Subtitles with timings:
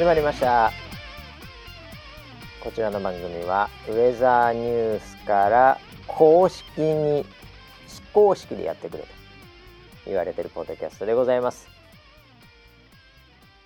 [0.00, 0.72] 始まりました。
[2.64, 7.26] こちらの番組はウェザーニュースから公式に
[7.86, 9.08] 非公式でやってくれと
[10.06, 11.68] 言われてるポッドキャストでございます。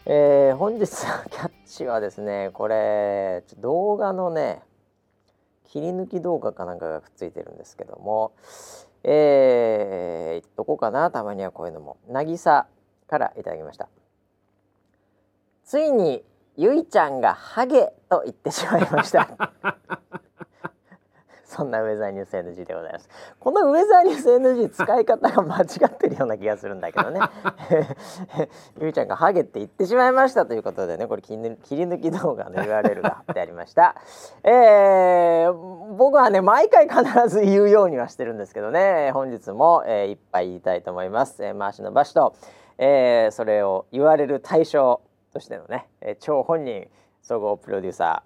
[0.06, 0.87] えー、本日の
[1.30, 4.62] キャッチはですねこれ動画のね
[5.69, 8.33] 切り抜き動画かなんかがくっついてるんですけども
[9.05, 11.97] えー、どこかなたまにはこういうのも。
[12.09, 12.66] 渚
[13.06, 13.89] からいただきました。
[15.64, 16.23] ついに
[16.56, 19.28] ゆいちゃんがハゲと言ってしまいました。
[21.42, 23.08] そんなウェザーニュース NG でございます。
[23.39, 27.20] このウェザーニュース NG 使い方が間違ってるような気がするんだけどね。
[28.83, 33.94] ゆいちゃんがハゲって言ってしまいましたということでねこれ切り抜き動画の URL が貼ってありました。
[34.42, 39.12] えー、僕はね毎回必ず言うようにはしてるんですけどね。
[39.12, 42.34] 本日も、えー、いっぱい言いたいと思います、えー、回しの場所と、
[42.78, 45.00] えー、それを言われる対象。
[45.34, 46.86] としてのね、えー、超本人
[47.20, 48.22] 総合プロデューサ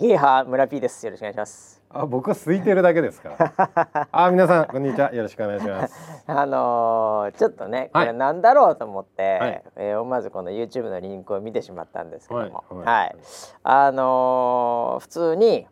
[0.00, 1.04] ゲーハー村 P です。
[1.06, 1.82] よろしくお願いします。
[1.90, 4.08] あ、僕は空いてるだけですから。
[4.10, 5.12] あ、皆さんこんにちは。
[5.12, 6.24] よろしくお願いします。
[6.26, 13.16] あのー、ちょっとね、これなんだろうと思って、はい、えー、思わずこの YouTube のリンクを見てしまったんですけども、はい、はい、
[13.64, 15.66] あのー、普通に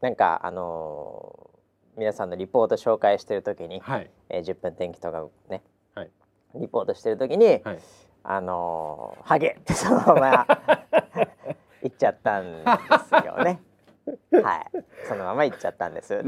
[0.00, 1.50] なんかあの
[1.96, 5.62] 皆さんのリポート紹介してる時に、はい、えー、10分天気とかね、
[5.94, 6.10] はい、
[6.54, 7.78] リポートしてる時に、はい、
[8.24, 9.56] あのハゲ。
[9.60, 10.46] ってそのまま。
[11.82, 12.72] 言っちゃったんで
[13.08, 13.60] すよね。
[14.42, 16.16] はい、そのまま行っちゃったんです。
[16.16, 16.22] で、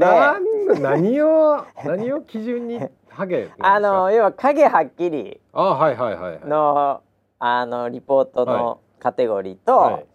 [0.79, 5.41] 何を 何を基準にハゲあの要は影はっきり。
[5.53, 7.01] あはいはいはいの
[7.39, 10.05] あのリポートのカテゴリーと、はい、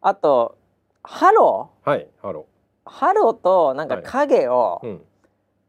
[0.00, 0.56] あと
[1.02, 1.90] ハロー。
[1.90, 2.90] はいハロー。
[2.90, 5.04] ハローとなんか影を、はいうん。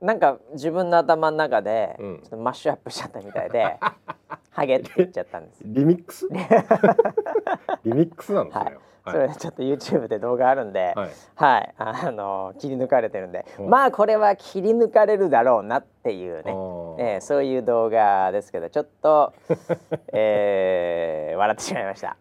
[0.01, 3.79] なんか自分の頭の中でちょっとマッシュアップしちゃったみたいで、
[4.55, 5.61] ハゲって言っちゃったんです。
[5.65, 6.27] リミックス？
[7.83, 8.63] リミックスなんですね。
[8.65, 19.33] はいそれちょっと YouTube で動画あるんで、はい、はい、あの切り抜かれてるんで、うん、まあこれは切り抜かれるだろうなっていうね、えー、そういう動画ですけどちょっと、
[20.11, 22.17] えー、笑ってしまいました。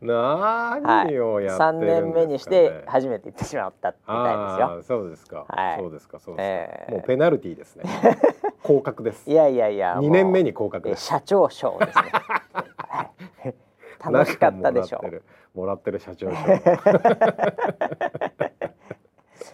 [0.00, 4.98] 何をやってるんですか、ね、3年目にして初めて言ってしまったみたいですよ。
[5.00, 7.84] そうですか、はい、そうですかそうですか、えー、もうペナルティーですね。
[8.62, 9.28] 降格です。
[9.28, 11.06] いやいやいや、2年目に降格です。
[11.06, 13.54] 社長賞ですね。
[14.00, 15.00] はい楽しかったでしょ。
[15.04, 15.22] う。
[15.58, 16.00] もらってる。
[16.00, 16.30] 社長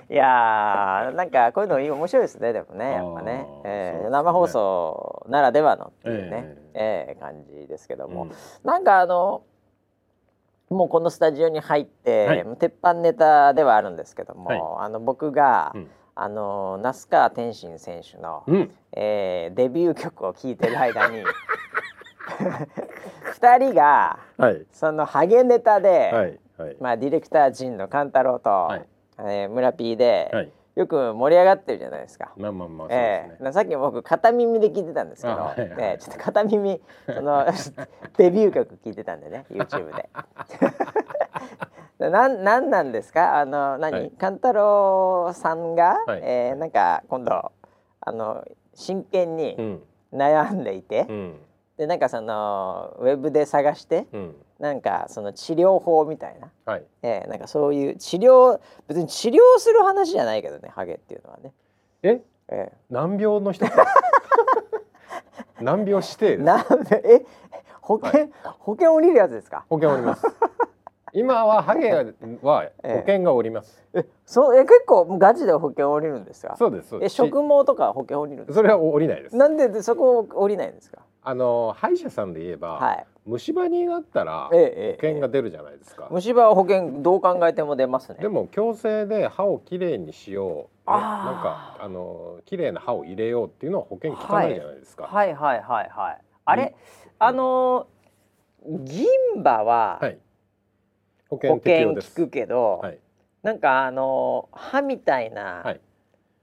[0.08, 2.92] いやなんかこういうの面白いですねでもね。
[2.92, 8.30] やっぱね、えー、ね、生放送ならではのっていうね、えー、えー、感じですけども、うん、
[8.62, 9.42] なんかあの
[10.70, 21.22] もうこのスタジオに入って、はい、鉄板ネタではあるんですけども、はい、あの僕が、うん、あの那須川天心選手の、うん、えー、デビュー曲を聴いてる間に
[23.40, 28.86] 2人が、はい、そのハゲネタで、はいはい、まあ、ディレクター陣の勘太郎と、はい、
[29.18, 32.32] えー、村 P で、はい、よく盛り上がってるじゃないですか。
[32.36, 37.46] まあまあまあ、ね、えー、さっき僕片耳で聞いてたんですけど、はいはい、えー、ちょっと片耳その
[38.18, 40.08] デビュー曲聞いてたんでね YouTube で。
[42.10, 43.38] なんなんなんですか？
[43.38, 47.52] あの何、はい、勘太郎さんが、はい、えー、なんか今度
[48.00, 48.44] あの
[48.74, 49.80] 真剣に
[50.12, 51.40] 悩んでいて、うん
[51.76, 56.84] でなんかそのウェブで探して、うん、なんかその治療法みたいな、はい。
[57.02, 61.52] えー、なんかそういう治療別に治療する話じゃないけどねハゲっていうのはね。
[62.02, 62.22] え？
[62.48, 63.66] えー、難病の人
[65.60, 66.38] 難病指定
[67.04, 67.24] え？
[67.80, 69.64] 保険、はい、保険降りるやつですか？
[69.68, 70.26] 保険降ります。
[71.12, 72.10] 今はハゲは保
[73.06, 73.82] 険がおります。
[73.94, 76.56] えそうえ結構ガチで保険降りるんですか？
[76.58, 76.94] そうです。
[77.00, 79.36] え植毛とか保険降りるそれは降りないです。
[79.36, 81.02] なんでそこ降りないんですか？
[81.28, 84.56] あの歯医者さんで言えば、はい、虫歯になったら保
[85.00, 86.04] 険が出るじゃないですか。
[86.04, 86.08] ええ。
[86.12, 88.18] え、虫歯は保険どう考えても出ますね。
[88.20, 91.02] でも矯正で歯をきれいにしよう、ね、なん
[91.42, 95.08] かあのきれいな歯を入れようっていうのは保険効かないじゃないですか。
[95.08, 95.66] はい、はい、はい。
[95.66, 95.90] はい。
[95.90, 96.18] はい。
[96.44, 96.74] あれ、
[97.18, 97.88] あの
[98.64, 99.08] 銀
[99.42, 100.18] 歯は、はい。
[101.28, 103.00] 保険聞くけど、はい、
[103.42, 105.32] なんかあの歯みたい。
[105.32, 105.80] な、はい、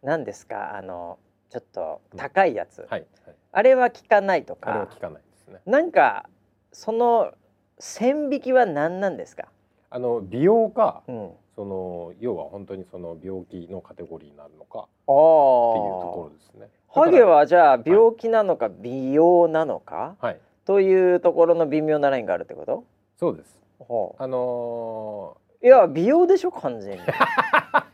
[0.01, 1.19] なんですかあの
[1.49, 2.55] ちょっと高い。
[2.55, 3.05] やつ、うんはい、
[3.55, 4.71] あれは効かないとか。
[4.71, 5.61] あれは効かないですね。
[5.65, 6.27] なんか
[6.71, 7.31] その
[7.79, 9.47] 線引きは何なんですか？
[9.91, 16.67] あの美容か、うん、その要は本当にその病気のカテゴリーになるのかっていうところですね。
[16.89, 22.83] ハゲはじゃあ病気なのか美容なのか、はい、というところの微妙なラインがあるってこと？
[23.19, 23.59] そうです。
[24.17, 27.03] あのー、いや美容でしょ完全に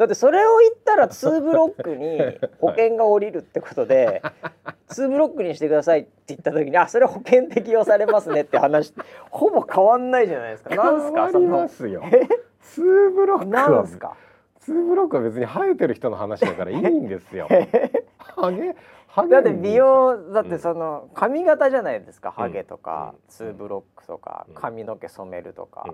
[0.00, 2.18] だってそれを言ったら2ブロックに
[2.58, 4.30] 保険が下りるってことで、は
[4.72, 8.94] い、2ブロックにしてくださいって言った時にあそれ保険適用されますねって話
[9.30, 10.74] ほぼ変わんないじゃないですか。
[10.74, 12.02] なんすか変わりますよ。
[12.02, 14.16] 2ブロックなんすか
[14.66, 17.46] ？2ブロックは別に生えてる人の話だからいいんですよ。
[18.20, 18.74] ハゲ？
[19.28, 25.84] だって美容だってその髪型じゃないですか、ハゲとか、ツーブロックとか、髪の毛染めるとか、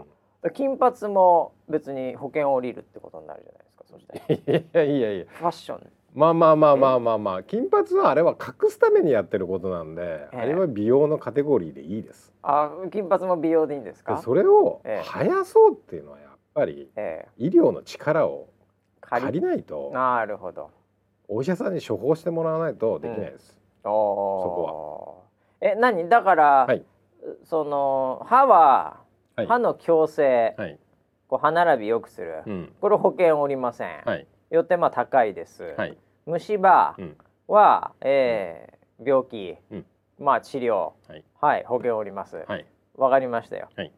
[0.55, 3.66] 金髪も別に保険降りるってことになるじゃない
[3.97, 4.41] そし
[4.73, 5.25] たらいやいやいや。
[5.29, 5.93] ファッション。
[6.15, 7.43] まあまあまあまあまあまあ。
[7.43, 12.33] 金髪はあれは隠すためにやってることなんで、あれは美容のカテゴリーでいいです。
[12.43, 14.19] あ金髪も美容でいいんですか？
[14.19, 16.89] それを生やそうっていうのはやっぱり、
[17.37, 18.49] 医療の力を
[19.01, 20.71] 借りないとなるほど。
[21.29, 25.27] お医者さんに処方してもらわないとできないです、うん、そこ
[25.61, 25.69] は。
[25.69, 26.09] え何？
[26.09, 26.85] だから、はい、
[27.45, 29.01] その歯は、
[29.35, 30.79] はい、歯の矯正、はい、
[31.29, 35.97] こう歯並び良くする、うん、これ保険おりません、はい、よってまあ高いです、はい、
[36.27, 36.97] 虫歯
[37.49, 39.87] は、うん、えー、病気、うん、
[40.19, 42.37] まあ治療、はい、はい、保険おります。
[42.37, 42.67] わ、はい、
[43.11, 43.93] かりましたよ、はい、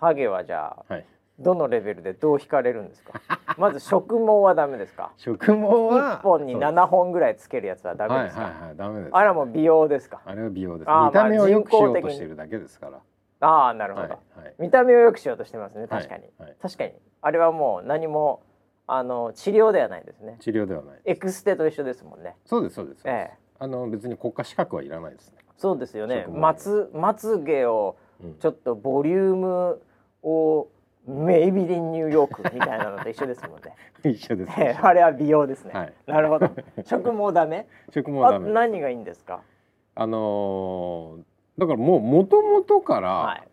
[0.00, 1.06] ハゲはじゃあ、はい。
[1.40, 3.20] どのレベルでどう引かれるんですか？
[3.58, 5.10] まず植毛はダメですか？
[5.18, 5.52] 植毛
[5.88, 8.42] は一本に七本ぐらいつけるやつはダメですか？
[8.44, 8.60] はいはい
[9.02, 9.08] はい。
[9.10, 10.20] あれはもう美容ですか？
[10.24, 10.88] あれは美容です。
[10.88, 13.00] 見た目を良くしようとしてるだけですから。
[13.44, 15.86] ああ、なるほど、はいはい、見た目を良くしようとしてますね。
[15.86, 16.92] 確かに、はいはい、確かに。
[17.20, 18.42] あれはもう何も
[18.86, 20.36] あの治療ではないですね。
[20.40, 21.00] 治療ではない。
[21.04, 22.36] エクステと一緒ですもんね。
[22.44, 23.02] そうですそうです。
[23.06, 25.38] ええ、あの別に国家資格はいらないですね。
[25.56, 26.26] そうですよね。
[26.28, 27.96] まつまつげを
[28.40, 29.82] ちょっとボリューム
[30.22, 30.68] を
[31.06, 33.74] メイビリンニューヨークみたいなのと一緒ですもんね。
[34.04, 35.72] 一緒です、あれは美容ですね。
[35.72, 36.50] はい、なるほど。
[36.84, 37.66] 植毛ダメ？
[37.90, 38.50] 植毛ダメ。
[38.50, 39.42] 何がいいんですか？
[39.94, 41.22] あのー、
[41.58, 43.44] だからもう元々から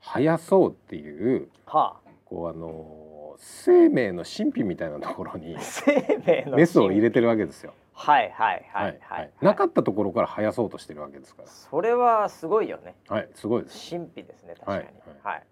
[0.00, 7.72] 生やそうっていう、はい、こうあのー、生命の神秘みたいなところに 生命のメスを入れてるわけですよ。
[7.92, 11.48] はいはいはいはい、はい、なかったところから生やそうとしてるわけですから。
[11.48, 12.94] それはすごいよね。
[13.08, 13.90] はい、すごいです。
[13.90, 14.78] 神秘ですね確かに。
[14.78, 14.90] はい。
[15.22, 15.42] はい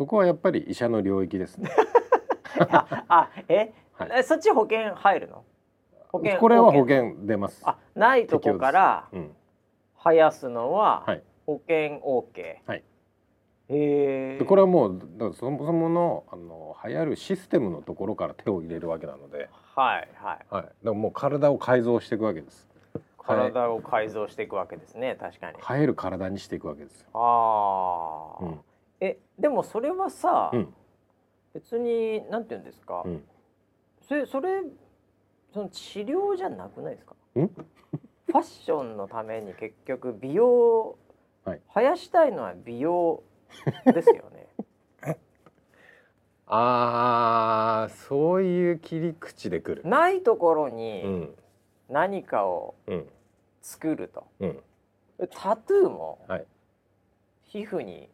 [0.00, 1.68] そこはやっぱり医者の領域ですね。
[3.08, 5.44] あ、え、はい、そっち保険入るの？
[6.08, 7.60] 保険これは保険出ます。
[7.66, 9.08] あ、ないとこから
[10.02, 11.04] 生やすのは
[11.46, 12.56] 保険 OK。
[12.66, 12.84] はい。
[13.68, 14.44] へえ。
[14.44, 15.00] これはもう
[15.34, 19.48] そもそものあの流行るシステムのところから手を入れるわけなので。
[19.74, 20.46] はいはい。
[20.50, 20.62] はい。
[20.62, 22.68] だからもう体を改造していくわけです。
[23.18, 25.16] 体を改造していくわけですね。
[25.20, 25.58] 確かに。
[25.60, 28.44] 生える体にしていくわけですああ。
[28.44, 28.60] うん。
[29.00, 30.74] えでもそれはさ、うん、
[31.54, 33.22] 別になんて言うんですか、うん、
[34.06, 34.62] それそれ
[35.54, 37.14] その治療じゃなくないですか？
[37.34, 40.98] ファッションのために結局美容、
[41.44, 43.22] はい、生やしたいのは美容
[43.86, 44.48] ですよね。
[46.46, 49.82] ああそういう切り口でくる。
[49.84, 51.32] ないところに
[51.88, 52.74] 何かを
[53.62, 54.62] 作ると、うん、
[55.30, 56.26] タトゥーも
[57.44, 58.08] 皮膚に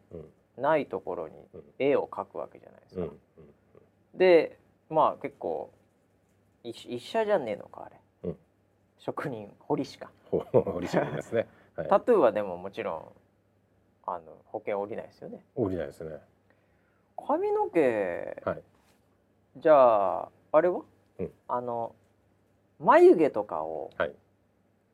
[0.57, 1.35] ないところに
[1.79, 3.13] 絵を描くわけじゃないですか。
[4.13, 5.71] でまあ結構
[6.63, 8.37] 医者じゃねえのかあれ、うん、
[8.97, 10.11] 職人堀しか。
[10.29, 13.13] 堀しかですね、はい、タトゥーはでももちろ
[14.07, 15.43] んあの保険下りないですよね。
[15.55, 16.17] 下りないですね。
[17.15, 18.61] 髪の毛、はい、
[19.57, 20.81] じゃああれは、
[21.19, 21.95] うん、あの
[22.79, 24.11] 眉毛とかを、はい、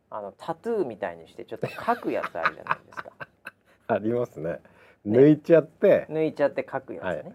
[0.09, 3.11] あのタトゥーみたいにしてちょっと描くやつあるじゃないですか。
[3.87, 4.59] ありますね。
[5.05, 7.33] 抜いちゃって、抜いちゃって書くやつね、はいはい、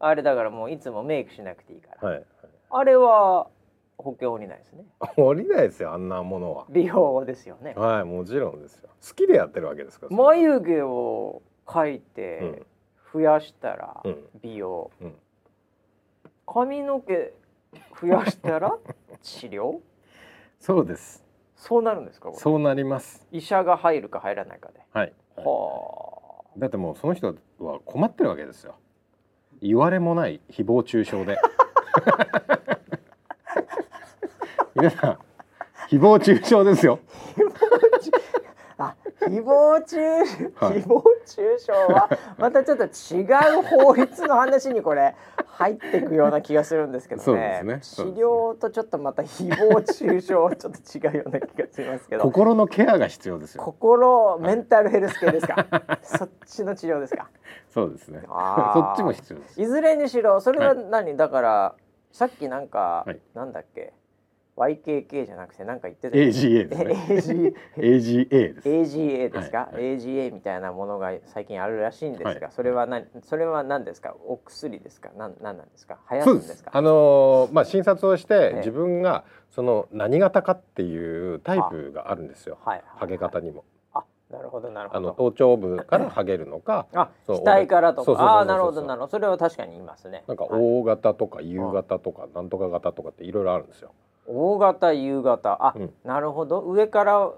[0.00, 2.26] あれだからもういつもメイクしなくていいから、はいはい、
[2.70, 3.48] あれは
[4.02, 4.84] 保険降りないですね。
[5.16, 6.66] 降りないですよあんなものは。
[6.68, 7.74] 美容ですよね。
[7.76, 8.88] はいもちろんですよ。
[9.06, 12.62] 好きでやってるわけですから眉毛を描いて
[13.12, 14.02] 増やしたら
[14.40, 15.06] 美容、うん。
[15.06, 15.14] うん、
[16.46, 17.32] 髪の毛
[18.00, 18.78] 増やしたら
[19.22, 19.80] 治療？
[20.58, 21.24] そうです。
[21.56, 23.26] そうなるんですかそうなります。
[23.30, 24.80] 医者が入るか入らないかで。
[24.92, 26.58] はい、はあ。
[26.58, 28.74] だってもうその人は困ってるわけですよ。
[29.60, 31.38] 言われもない誹謗中傷で
[34.82, 35.18] 皆さん
[35.88, 36.98] 誹謗中傷ですよ
[38.78, 40.00] あ誹謗中、
[40.56, 43.22] はい、誹謗中傷はまたちょっと違
[43.60, 45.14] う法律の話にこれ
[45.46, 47.60] 入っていくような気がするんですけどね。
[47.62, 52.22] ね治療とちょっとまた誹謗中傷ちょっと違うような気がしますけど。
[52.24, 53.62] 心のケアが必要ですよ。
[53.62, 55.64] 心メンタルヘルス系ですか？
[56.02, 57.28] そっちの治療ですか？
[57.70, 58.22] そうですね。
[58.26, 59.62] そっちも必要です。
[59.62, 61.74] いずれにしろそれは何、はい、だから
[62.10, 63.92] さっきなんか、はい、なんだっけ？
[64.56, 67.54] YKK じゃなくて何か言ってた AGA ですね。
[67.76, 68.68] AGA です。
[68.68, 73.06] AGA ですか、はい、AGA みたいなものが最近あるらしいんですが、はい、それは何？
[73.22, 74.14] それは何ですか？
[74.26, 75.10] お薬ですか？
[75.16, 75.98] 何何なんですか？
[76.10, 76.70] 流行るんですか？
[76.74, 83.64] あのー、まあ診察をして自分がその何型かっていうタイプがあるんですよ、はい、ハゲ方にも。
[84.30, 84.98] なるほどなるほど。
[84.98, 87.66] あの頭頂部からハゲるのか、あ、額。
[87.66, 89.10] からとか、ああなるほどなるほど。
[89.10, 90.24] それは確かに言いますね。
[90.26, 93.92] なんか O 型とか U 型とかなんとか型とかっていろいろあるんですよ。
[94.26, 96.60] 大型夕型あ、うん、なるほど。
[96.60, 97.30] 上から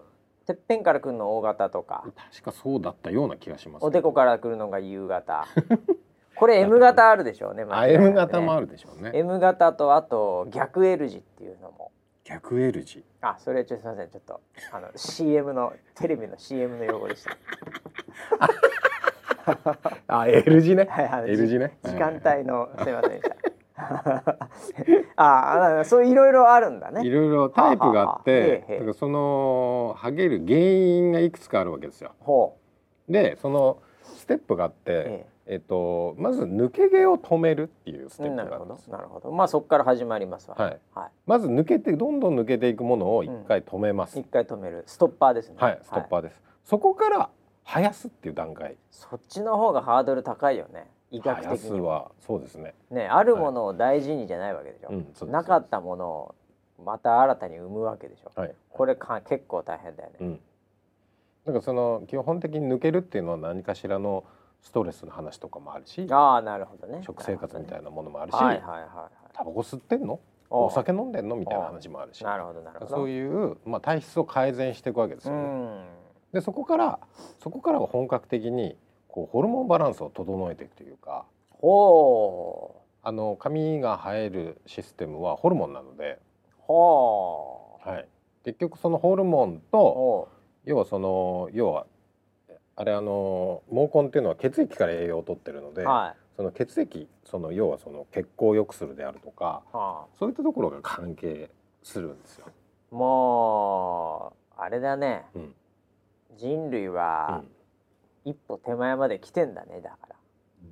[0.46, 2.04] てっぺんから来るの大型とか。
[2.32, 5.46] 確かそうだったような気がします、おでこから来るのが夕型
[6.36, 9.12] これ M 型あるでしょうねあ M 型もあるでしょうね。
[9.14, 11.92] M 型とあと逆 L 字っていうのも。
[12.24, 13.04] 逆 L 字。
[13.20, 14.10] あそれちょっとすみません。
[14.10, 14.40] ちょっと
[14.72, 17.36] あの CM のテレビの CM の用語でした
[20.20, 21.78] あ L 字ね、はい、L 字ね。
[21.84, 23.36] 時間帯のすみませんでした
[25.16, 32.12] ああそういろいろあるんだねいろいろタイプがあってだからそのハゲる原因がいくつかあるわけですよ。
[33.08, 38.90] でそのステップがあって、えっと、まず抜け毛を止めるっていうステップがあるんです。
[38.90, 44.18] なるほどまあそこから始まりますわ、はいはい、まず抜けてどんどん抜けていくものを一回止めます。
[44.18, 45.56] 一、うん、回止めるストッパーですね。
[45.58, 46.40] はいストッパーです。
[46.64, 47.28] そこから
[47.66, 48.76] 生やすっていう段階。
[48.90, 50.90] そっちの方がハードル高いよね。
[51.16, 52.10] 医学的には。
[52.26, 52.74] そうですね。
[52.90, 56.34] ねあるものを大事にじゃないわけでしょ、はいうん、なかったものを
[56.84, 60.40] また新たに生むわけでしょ、はい、これか結構大変だよね、うん、
[61.46, 64.24] だからその基本的に抜けるっていうのは何かしらの
[64.60, 67.00] ストレスの話とかもあるしああなるほどね。
[67.04, 70.18] 食生活みたいなものもあるし、タバコ吸ってんの？
[70.50, 71.36] お酒飲んでんの？
[71.36, 72.24] みたいな話もあるし。
[72.24, 72.90] なるほどなるほど。
[72.90, 75.84] そういう、まあ、体質を改善していくわけですよね。
[76.32, 76.98] でそこから
[77.42, 78.76] そこからは本格的に
[79.14, 86.18] こうホルモンバランスを整えていくというかほあの髪が生えるシステムはホルモンなので
[86.66, 86.74] は
[87.86, 88.08] はい、
[88.44, 90.30] 結局そのホルモンと
[90.64, 91.86] 要はその要は
[92.74, 101.50] あれあの毛根っていうのは血液から栄養を取ってるので、はい、その血液その要はその血行を良くするであるとか、はあ、そういったところが関係
[101.84, 102.46] するんですよ。
[102.90, 105.54] もうあれだね、うん、
[106.36, 107.53] 人類は、うん
[108.24, 110.16] 一歩手前まで来てんだねだから。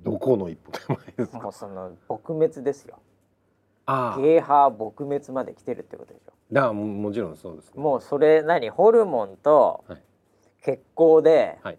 [0.03, 1.39] どこの一歩手前ですか？
[1.39, 2.99] もうその撲滅ですよ。
[3.85, 4.21] ああ。
[4.21, 6.33] ゲーハー撲滅まで来てるってことでしょ。
[6.51, 9.85] だももちろんそうです、ね、もうそれ何ホルモンと
[10.61, 11.77] 血行で、はい、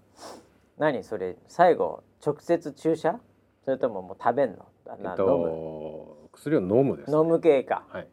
[0.79, 3.21] 何それ最後直接注射？
[3.65, 8.09] それとももう食べんの、えっと、薬を飲むです、ね、飲む系か、はい、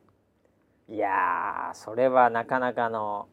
[0.88, 3.27] いやそれはなかなかの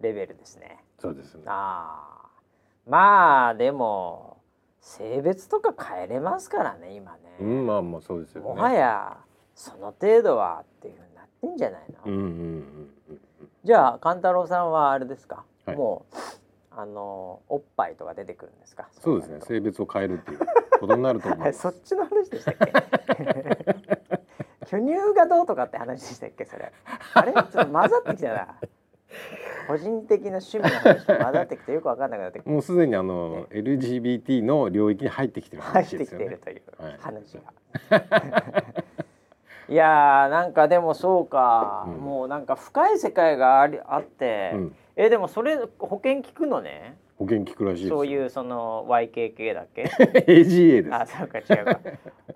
[0.00, 1.42] レベルですね、うん、そうですね。
[1.46, 2.15] ああ
[2.86, 4.38] まあでも
[4.80, 8.48] 性別とか変えれますからね今ね、うん、まあまあそうですよね。
[8.48, 9.16] もはや
[9.54, 12.28] その程度はっていうふうになってんじゃないの、うんうんうん
[13.10, 13.20] うん、
[13.64, 16.16] じゃあ勘太郎さんはあれですか、はい、もう
[16.78, 18.88] あのおっぱいとか出てくるんですか？
[18.92, 19.40] そうですね。
[19.40, 20.38] 性別を変えるっていう
[20.78, 22.72] ことになると思う そっちの話でしたっけ？
[24.66, 26.44] 巨乳がどうとかって話でしたっけ？
[26.44, 26.72] それ。
[27.14, 27.32] あれ？
[27.32, 28.48] ちょっと混ざってきたな
[29.68, 36.26] 個人的な趣味の話と混ざってきてよく分かんなくなってもうすでにあの、ね、LGBT の領域に入ってきてる話ですよね。
[36.26, 36.62] 入ってきている。
[36.76, 36.86] とい。
[36.88, 37.40] う話が。
[37.98, 38.72] は
[39.68, 46.96] い、 いやなんかでもそうか、うん、もうなんか深い世界がありあって、うん、えでもそれ保険聞くのね？
[47.18, 49.84] 保険聞くらしいそういうその YKK だっけ？
[50.28, 50.94] AGA です。
[50.94, 51.80] あそうか違うか。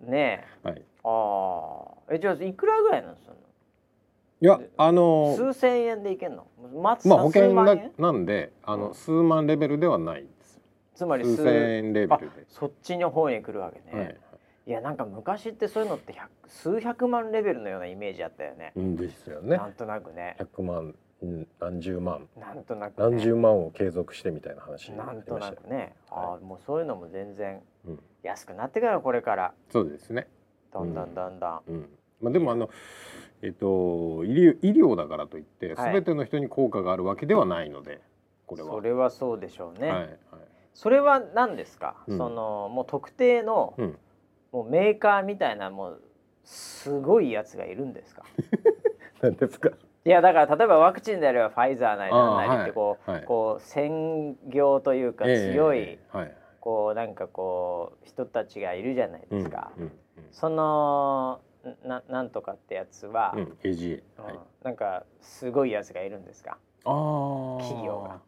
[0.02, 3.34] ねえ、 はい、ああえじゃあいくらぐらいなんですか？
[4.42, 6.46] いやあの数千円でいけんの？
[6.74, 10.60] まあ保険ななんであの、うん、数万レベルではないです。
[10.94, 12.46] つまり数千円レベルで。
[12.48, 14.16] そっちの方に来るわけね、はい、
[14.66, 16.14] いやなんか昔ってそういうのって
[16.46, 19.56] 数百万レベルのようなイメージあったよね、うんですよね。
[19.56, 20.36] なんとなくね。
[20.38, 20.94] 100万
[21.60, 22.26] 何十万。
[22.38, 27.60] なんとなく、ね、何十万を継続してみたいな話なんとなくね、はい、あもうそういうのも全然
[28.22, 29.52] 安くなってからこれから。
[29.70, 30.28] そうですね。
[30.72, 31.14] どんどん。
[31.14, 31.88] どんどん、うん、
[32.20, 32.70] まあ、でもあの
[33.42, 38.00] えっと、医療医療だからといって全ての人に効果があるわけではないので、
[38.46, 38.70] これは。
[38.70, 40.18] それはそうでしょうね、はいはい、
[40.74, 43.98] それは何ですか、うん、そのもう特定の、うん、
[44.52, 46.02] もうメーカーみたいなもう
[46.44, 48.24] すごいやつがいるんですか？
[49.22, 49.70] 何ですか？
[50.04, 55.98] いやだから例えばワクチンであればファイザーなりなんなりってこうはい、こう専業というか強い、
[56.60, 59.72] こうなんかこう人たちがいるじゃないですか。
[59.76, 59.92] うんうんうん、
[60.30, 61.40] その
[61.84, 66.58] ななんとかってやつは、うん、AGA、はい、なんかすごいやつがいるんですか？
[66.84, 68.20] あ企業が。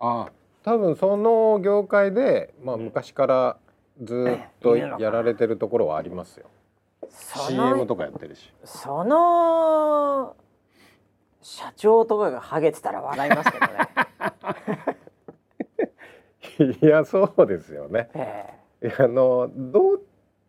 [0.00, 0.30] あ
[0.62, 3.56] 多分その業界で、まあ、昔から
[4.02, 6.46] ずっとやられてるところはありますよ。
[7.08, 8.52] CM とかやってるし。
[8.64, 10.36] その
[11.42, 13.88] 社長とかがハゲてたら笑いますけどね。
[16.82, 18.10] いやそうですよね。
[18.14, 20.02] えー、いやあのどう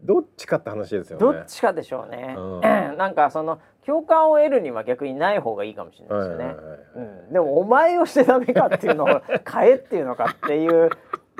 [0.03, 1.19] どっちかって話ですよね。
[1.19, 2.35] どっちかでしょうね。
[2.37, 2.61] うん、
[2.97, 6.55] なんかその共感を得るには逆にない方がいいかもしれないですよね。
[6.95, 9.07] うん、でもお前をしてダメかっていうのを
[9.51, 10.89] 変えっていうのかっていう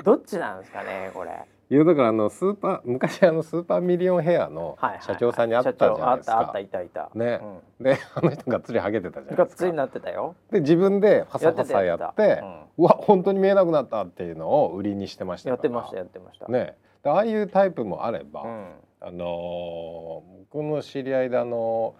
[0.04, 1.30] どっちなんですかねこれ。
[1.70, 6.38] いやだからあのスーパー昔あのスーパーミリオンヘアの社長さんに会ったじゃないですか。
[6.38, 7.10] あったあったいたいた。
[7.14, 7.40] ね、
[7.80, 9.44] うん、であの人がっつりハゲてたじゃないですか。
[9.44, 10.34] がっつりになってたよ。
[10.50, 12.42] で自分でファサファサやって、
[12.76, 16.46] うわ本当に見えなくなったっていうのを売りにしてましたやってましたやってました。
[16.48, 21.94] ね、ああいうタイプもあれば、うん、あの僕の知り合いであの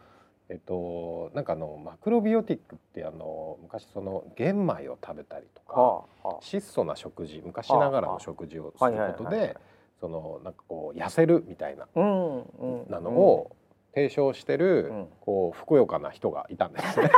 [0.48, 9.56] えっとなんかあのマクロビオティックってあの昔その玄米を食べたりとか、はあはあ、質素な食事昔ながらの食事をすることで
[10.00, 13.56] そのなんかこう痩せるみたいな,、なのを
[13.94, 17.10] 提唱してる、うん、こうふくよかな人がいたんですね。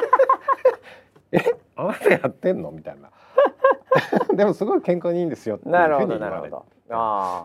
[1.33, 1.39] え
[1.77, 2.71] あなたやってんの？
[2.71, 3.11] みたいな。
[4.35, 6.51] でもすごい健康にいいんですよっていうふうに言われ
[6.87, 6.93] て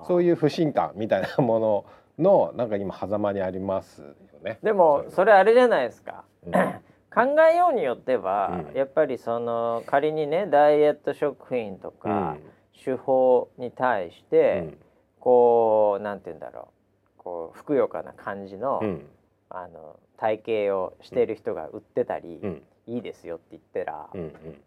[0.08, 1.86] そういう不信感みたいなもの
[2.18, 4.08] のなんか今狭間にありますよ
[4.44, 4.60] ね。
[4.64, 6.24] でもそれあれじゃないですか。
[6.46, 12.38] うん、考えようによっては、うん、やっぱりその仮にねダイエット食品とか、
[12.84, 14.78] 手法に対して、
[15.20, 16.80] こうなんて言うんだろう。
[17.20, 18.82] こうふくよかな感じの,、
[19.50, 22.42] あの体型をしている人が売ってたり、
[22.88, 24.18] いいですよって言ったら、う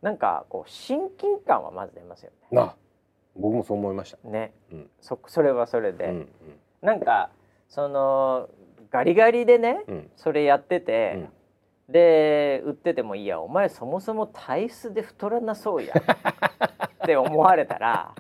[0.01, 2.59] なんかこう親近感はまず出ますよね。
[3.37, 4.29] な僕もそう思いました。
[4.29, 6.29] ね、うん、そそれはそれで、うんうん、
[6.83, 7.31] なんか
[7.69, 8.49] その
[8.91, 11.29] ガリガリでね、うん、それやってて、
[11.89, 15.95] うん、で売っててもいいやお前そもそも体質で太らなそうや
[17.03, 18.15] って思われたら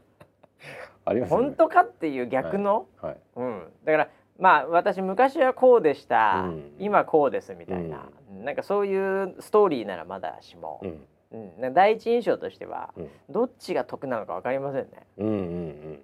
[1.04, 3.12] あります、ね、本当かっていう逆の、はい。
[3.12, 12.92] はい、うん、だからまあ私昔はこうでした、うん、今こうですみたいな、うん、なんかそういうストーリーならまだしも、うん、うん、第一印象としては、
[13.30, 15.06] どっちが得なのか分かりませんね。
[15.18, 16.00] うんうんうん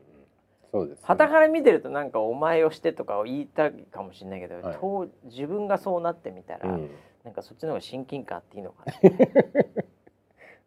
[0.71, 6.91] そうです、ね、旗から見てるとなんかお前をしてとかを言いたいかもしれないけど、はい、自分がそうなってみたら、うん、
[7.25, 8.93] なんかそっちの方が親近感あっていいのかな。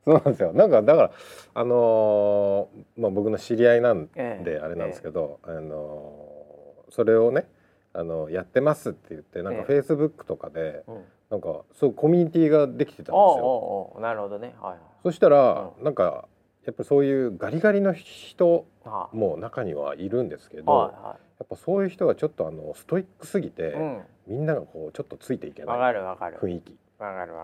[0.03, 0.51] そうなんですよ。
[0.53, 1.11] なんかだから
[1.53, 7.47] あのー、まあ僕の知り合いなんであれなんですけど、ええ、あのー、それをね
[7.93, 13.97] あのやってますって言ってなんかフェイスブックとかで、え、なんかそうコミュニティができてたんですよ。
[14.01, 14.53] なるほどね。
[14.61, 16.27] はい、そしたら、うん、なんか
[16.65, 18.65] やっぱそういうガリガリの人
[19.13, 26.77] も中にはいるんですけど、はいはい、やっぱそういう人がちょっとあのストイックすぎて、うん、みんながこうちょっとついていけない雰囲気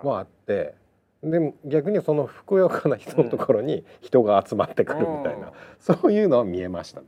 [0.04, 0.76] もあって
[1.24, 7.08] でも逆にそのふくよかな人のところに人が集まってくるみたいな、うん、そういうのは見えましたね。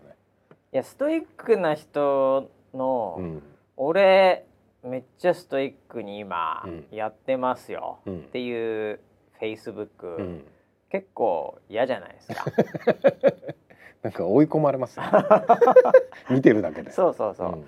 [0.72, 3.44] いやストイックな人の、うん、
[3.76, 4.46] 俺
[4.84, 9.00] めっちゃストイックに今やってますよ、っていう
[9.40, 10.44] フェイスブック、
[10.90, 12.46] 結構嫌じゃないですか。
[14.02, 15.06] なんか追い込まれます、ね、
[16.32, 16.92] 見てるだけで。
[16.92, 17.52] そうそうそう。
[17.52, 17.66] うん、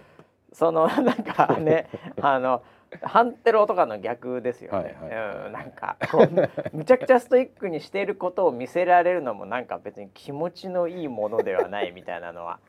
[0.54, 1.90] そのなんかね
[2.22, 2.64] あの
[3.02, 4.96] ハンテロとかの逆ですよね。
[5.02, 5.98] はいはい、うん、なんか
[6.72, 12.60] むちゃくちゃストイックにしていることを見せられるのもなんか別に気持ちのいいものではないみたいなのは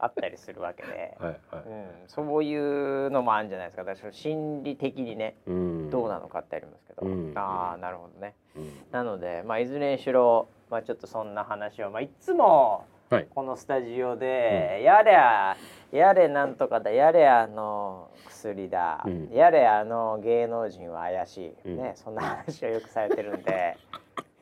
[0.00, 3.84] あったりするわけで、はいはい、うん、そういうのもあるんじゃないですか。
[3.84, 12.86] 私心理的にね、うん、どうなのかってありますけど、うん、ああなるほどね、うん、なので、まあ、いずれにしろ、まあ、ちょっとそんな話を、まあ、いつも
[13.34, 15.56] このスタジオで、はい、やれや
[15.92, 23.76] やれなんとかだやれあの薬だ、やれあの芸能人は怪しい、ねそんな話をよくされてるんで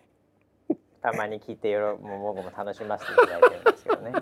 [1.01, 4.13] たまに聞いてよろもう僕も楽しませていただいてるんですけどね。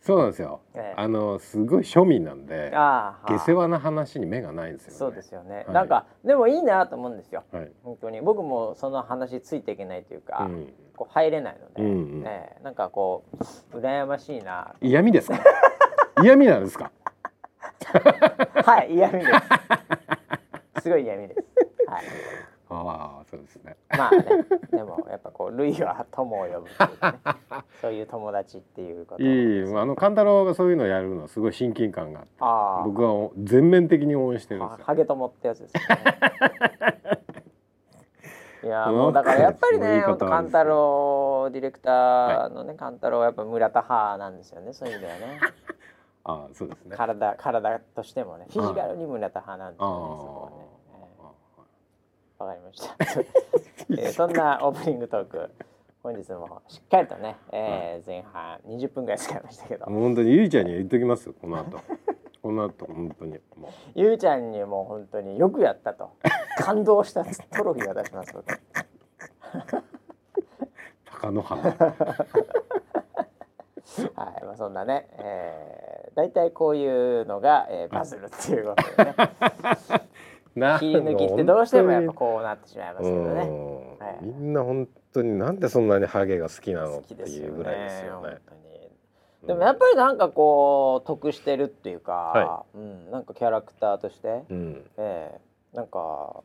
[0.00, 8.20] そうなんですよ、ええ、あのすごい庶民なんで下世話な話に目がないんですよ、ね、そうですよね、はい、なんかでもいいなと思うんですよ、はい、本当に。
[8.20, 12.56] 僕もその話ついていけないというか、うん、こう入れないので、うんうん、え。
[12.62, 13.24] なんかこ
[13.72, 14.74] う羨ましいな。
[14.80, 15.38] 嫌味ですか？
[16.22, 16.90] 嫌味なんですか？
[18.64, 19.24] はい嫌味で
[20.76, 20.82] す。
[20.82, 21.44] すごい嫌味です。
[21.90, 22.04] はい
[22.70, 23.76] ああそうですね。
[23.96, 24.24] まあね
[24.70, 27.18] でもやっぱこう類は友を呼ぶっていう、ね、
[27.80, 32.30] そういう友達っていうこといいあの勘太郎がそういうのをやるのはすごい親近感があって
[32.90, 34.84] 僕は全面的に応援してるんですよ。
[34.84, 35.80] ハゲ友ってやつですね。
[38.64, 45.40] いやもうだからやっぱりね勘太郎ディレクターのね勘、はい、太郎はやっぱ村田派なんですよねそういう意味ではね。
[46.24, 46.96] あそうですね。
[46.96, 50.77] 体体としてもねフィジカルに村田派なんですよね
[52.38, 52.96] わかりました、
[54.00, 55.50] えー、そんなオープニングトーク
[56.02, 59.86] 本日もしっかりとね、えー、前半20分ぐらい使いましたけど。
[59.86, 61.80] 本当にゆいちゃんに言っときますこの後。
[62.40, 63.32] この後本当に。
[63.56, 63.70] もう。
[63.96, 66.12] ゆいちゃんにもう本当によくやったと。
[66.56, 68.32] 感動したトロフィーが出します
[71.04, 71.62] 鷹の花。
[74.14, 79.14] はい、まあ、そんなね、えー、大体こういうのが、えー、バズるっていうことでね
[80.54, 88.38] 切り抜きってどうしてもやっぱこうなってしまいますけどね、はい、みんな本当になんでそんなにハゲが好きなのっていうぐらいですよね。
[89.46, 96.42] でもやっぱりなんかこう得してるっていうか、はい、うん、なんかキャラクターとして、うん、えー、なんか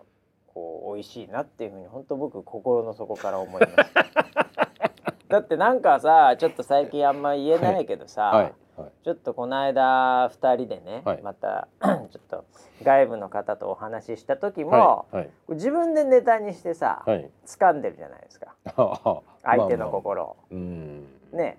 [0.53, 3.93] こう美味しいなっていうふうに本当僕心の底から思います。
[5.27, 12.45] だってなんかさちょっと最近あんま言えないけどさ、はいはいはい、ちょっとこの間2人でね、はい、また ちょっと
[12.83, 15.17] 外部の方とお話しした時も、はい。
[15.17, 18.55] はい、自分でネタにしてさ、はい、掴んでるじゃないですか。
[19.43, 20.37] 相手の心を。
[20.49, 20.97] まあま
[21.33, 21.57] あ、ね。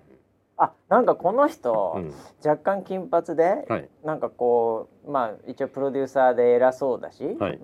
[0.57, 2.13] あなんかこの人、うん、
[2.45, 7.59] 若干金髪で、はい、なんかこうまあ一応プロデューサーで偉そうだし、はい、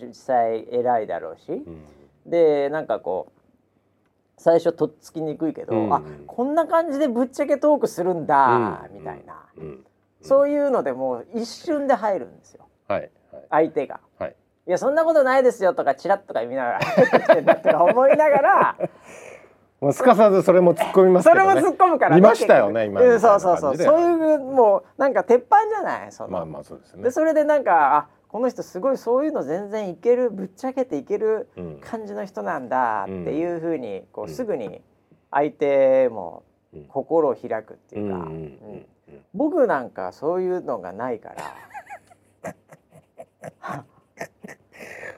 [0.00, 1.84] 実際偉いだろうし、うん、
[2.26, 3.37] でなんかこう
[4.38, 9.46] 最初とっつきにくいけど、うん、あこんな感じでぶっちゃけトークするんだ、みたいな、
[10.22, 13.10] そういうのでもう一瞬で入るんですよ、はい、
[13.50, 14.00] 相手が。
[14.18, 14.36] はい。
[14.66, 18.76] いやそんなことないですよとかチラッとか見ながら入ってきてんだとか思いながら
[19.80, 23.76] もうすかさずそれも突っ込みます、ね、それも突っ込むから、ね、見ましたよね今そうそうそう。
[23.76, 26.30] そういうもうなんか鉄板じゃないその。
[26.30, 27.02] まあまあそうですね。
[27.04, 31.48] でそれでなんかあこの人すごいそういうの全然いけるぶっちゃけていける
[31.80, 34.82] 感じの人なんだっていうふうにこうすぐに
[35.30, 36.42] 相手も
[36.88, 38.28] 心を開くっていうか、
[39.32, 42.54] 僕なんかそういうのがないから。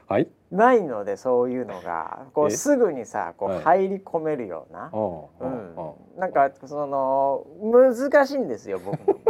[0.07, 2.27] はい、ないのでそういうのが。
[2.33, 9.30] こうすぐにさこう入り込めるような、うん、なんかその難しいんですよ僕の場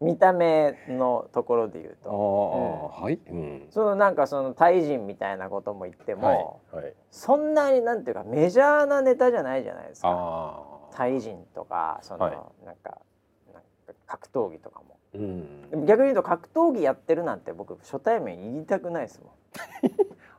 [0.00, 10.62] 見た目のところで言うと、うん、はい、うん、そのなんかそのタイ人みたいなことも言っても、はいはい、そんなになんていうかメジャーなネタじゃないじゃないですか。
[10.92, 12.98] タイ人とかその、はい、なんか
[13.52, 19.30] なんか格闘技とかも、うん、でも逆に言うと格闘技やってるなんて僕初対面言いたくないですもん。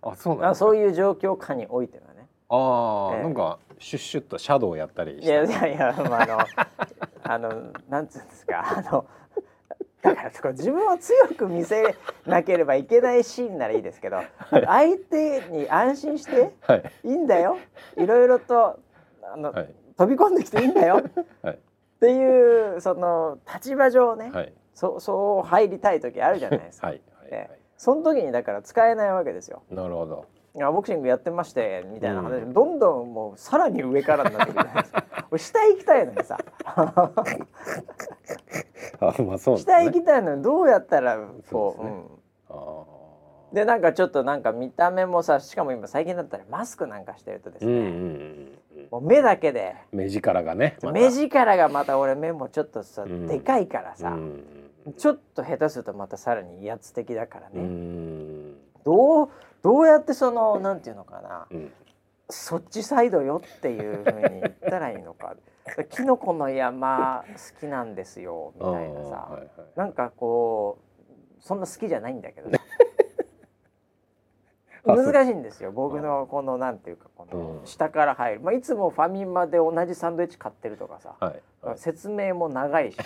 [0.11, 2.27] あそうなんそういう状況下においてはね。
[2.47, 6.39] ああ、えー、なんかシュッシュッとシャドウやったりいやいやいや、まあ、あの
[7.23, 8.77] あのなんつうんですか？
[8.77, 9.05] あの
[10.01, 14.27] だからそこ自分を強く見せなければいけないシーンならいいですけど、はい、
[14.65, 17.57] 相手に安心して、はい、いいんだよ。
[17.97, 18.79] いろいろと
[19.21, 21.03] あの、はい、飛び込んできていいんだよ、
[21.43, 21.59] はい、っ
[21.99, 26.87] ていうその立場上ね、はい、そそう入りたい時あるじゃないですか。
[26.87, 27.01] はい。
[27.29, 27.39] はい。
[27.39, 29.63] はい、その時にだから使えないわけですよ。
[29.69, 35.05] なるほどボクシングやってましてみたいな話、うん、どんどんもうさらに上からになってくるじゃないですか。
[35.37, 36.37] 下行きたいのにさ。
[38.99, 41.17] あまあそう、ね、下行きたいのにどうやったら
[41.51, 41.91] こう、ね、
[42.49, 49.75] うん、でなんかちょっとなんか見た目もさしかも今最近だったらマスクなんかしてるとですね、うんうんうん、もう目だけで。
[49.91, 54.43] 目力がね、ま、目力がまた俺目もちょっとさ、うん、でかいからさ、うん、
[54.97, 59.29] ちょっと下手するとまたさらに威圧的だからね、うん、どう
[59.61, 61.47] どうやってそのなんていうのかな、
[62.29, 65.35] そっちサイドよっていうふうに言ったらいいのか。
[65.89, 70.79] キノコの山好きなんですよみたいなさ、はいはい、なんかこ
[71.37, 72.58] うそんな好きじゃないんだけど、ね、
[74.85, 75.71] 難しいんですよ。
[75.71, 83.05] 僕のこのなんていうかこの下から入る、まあ、いつもファミマで同じサンドイッチ買ってるとかさ、はいはい、説明も長いしね。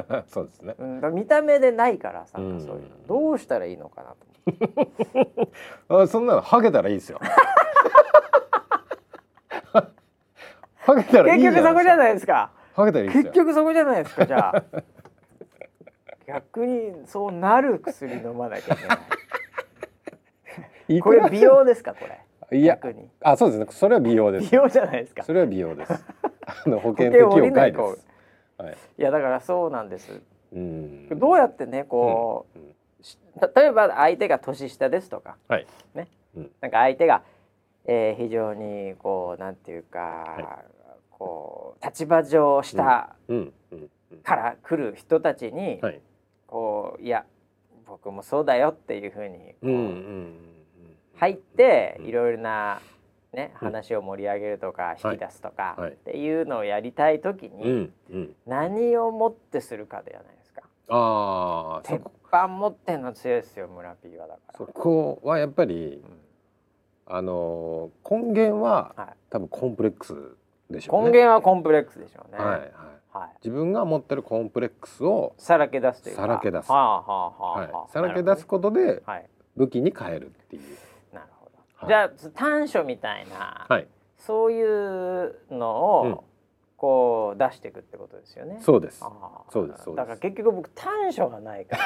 [0.28, 2.88] そうですね、うん、見た目でないからさ、うん、そういうの。
[3.06, 4.16] どうしたらいいのかなと
[6.02, 7.18] あそんなのハゲたらいいですよ。
[10.76, 12.50] ハゲたらいい結局そこじゃないですか。
[12.74, 14.62] ハゲたらいい結局そこじゃないですかじゃあ。
[16.26, 18.98] 逆にそうなる薬飲まなきゃいけない
[21.02, 22.06] これ美容ですかこ
[22.50, 22.58] れ？
[22.58, 22.78] いや
[23.22, 23.66] あそうですね。
[23.70, 24.50] それは美容です。
[24.50, 25.22] 美容じゃないですか。
[25.22, 25.92] それは美容です。
[26.46, 28.06] あの保険適用外です。
[28.58, 30.20] はい、いやだからそうなんです。
[30.52, 31.08] うん。
[31.18, 32.64] どうやってねこう、うん。
[32.66, 32.74] うん。
[33.54, 37.22] 例えば相手が年下ですとか、はい、ね、うん、なんか相手が、
[37.86, 40.44] えー、非常にこうなんていうか、はい、
[41.10, 43.16] こう立場上下
[44.22, 46.00] から来る人たちに、はい、
[46.46, 47.26] こういや
[47.86, 50.53] 僕もそうだよっていうふうにこう、うんうん、
[51.16, 52.80] 入っていろいろな、
[53.32, 57.90] ね、話を盛り上げるとか引き出すとか、っていうのをやりたい時に、
[58.46, 60.62] 何をもってするかではないですか。
[60.88, 64.58] あ鉄板持ってんの強いですよ村 P はだから。
[64.58, 70.14] そこはやっぱり、うん、あの根源は、はい、多分コンプレックス
[70.68, 71.10] でしょうね。
[71.10, 72.38] 根源はコンプレックスでしょうね。
[72.38, 72.72] はいはい。
[73.14, 80.62] はい、自分が持ってるコンプレックスをさらけ出すというさらけ出す、はい、さらけ出すことで、はい、武器に変えるっていう。
[81.86, 83.86] じゃあ短所みたいな、はい、
[84.18, 86.18] そういうのを、うん、
[86.76, 88.58] こう出していくってことですよね。
[88.60, 89.02] そうです。
[89.50, 89.94] そうです。
[89.94, 91.84] だから結局僕短所がないから。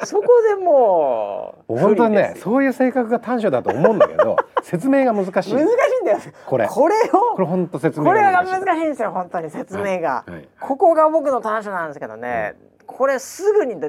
[0.06, 5.32] そこでもう本当にねそういう性格が短所だと思うんだけど 説明が難しい。
[5.32, 6.18] 難しいんだよ。
[6.46, 6.68] これ。
[6.68, 10.24] これをこれ本当説明これが難しいんですよ本当に説明が、
[10.60, 12.54] ここが僕の短所なんですけどね、
[12.86, 13.80] これすぐに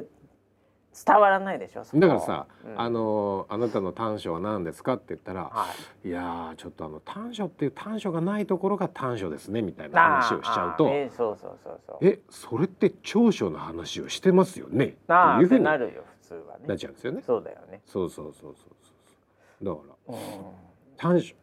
[1.04, 5.66] 伝わらないでしょだからさ、うん、あのあなたの短所は何ですかって言ったら、は
[6.04, 11.98] い、いやちょっとあの短所っていう短所がないところが短所ですねみたいな話をしちゃうとえそうそうそうそう。
[12.00, 16.66] えそれって長所の話をしてますよねっていうふうになるよ普通はね。
[16.66, 17.22] なっちゃうんですよね。
[17.26, 17.82] そうだよね。
[17.84, 19.02] そうそうそうそうそ
[19.60, 19.64] う。
[19.64, 20.44] だから、うん、
[20.96, 21.34] 短所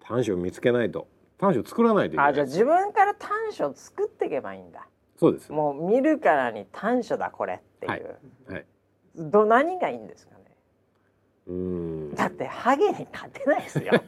[0.00, 2.26] 短所を見つけないと短所作らないといけない。
[2.28, 4.86] あじゃあ自分から短所作っていけばいいんだ。
[5.20, 8.64] そうです、もう見るからに短所だこれっていう、はい、はい
[9.20, 10.40] ど何がいいんですかね。
[11.46, 12.14] うん。
[12.14, 13.92] だってハゲに勝てないですよ。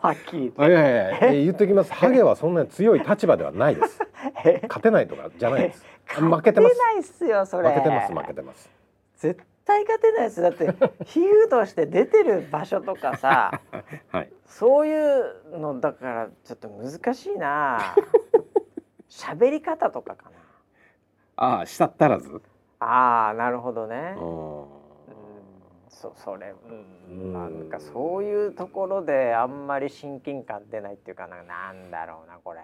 [0.00, 1.92] はっきり言いや言っときます。
[1.92, 4.00] ハゲはそんなに強い立場ではないです。
[4.62, 5.84] 勝てないとかじゃないです。
[6.06, 7.68] 負けてますないっすよそれ。
[7.68, 8.70] 負けてます負けてます。
[9.18, 10.40] 絶対勝てないです。
[10.40, 10.66] だって
[11.04, 13.60] 比喩として出てる場所とかさ、
[14.10, 17.94] はい、そういうのだからちょっと難しいな。
[19.08, 20.30] 喋り方とかかな。
[21.36, 22.40] ああしたったらず？
[22.80, 24.14] ああなるほどね。
[24.16, 24.66] うん、
[25.88, 26.54] そそれ、
[27.08, 32.60] うん、なんかそういうところであんまり親近感出ないっていうかななんだろうなこれ。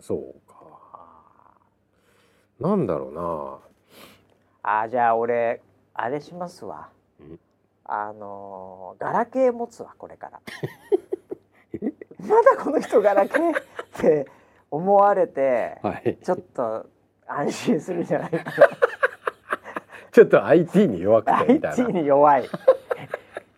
[0.00, 0.88] そうか。
[2.60, 3.12] なんだろう
[4.62, 4.80] な。
[4.82, 5.62] あじゃあ俺
[5.94, 6.90] あれしますわ。
[7.84, 10.40] あのガラケー持つわこれから。
[12.20, 13.64] まだこの人ガラケーっ
[14.00, 14.26] て
[14.70, 16.86] 思われて、 はい、ちょっと
[17.26, 18.68] 安心するんじゃないかな。
[20.12, 21.84] ちょっと IT に弱くてみたいな。
[21.84, 22.48] IT に弱い。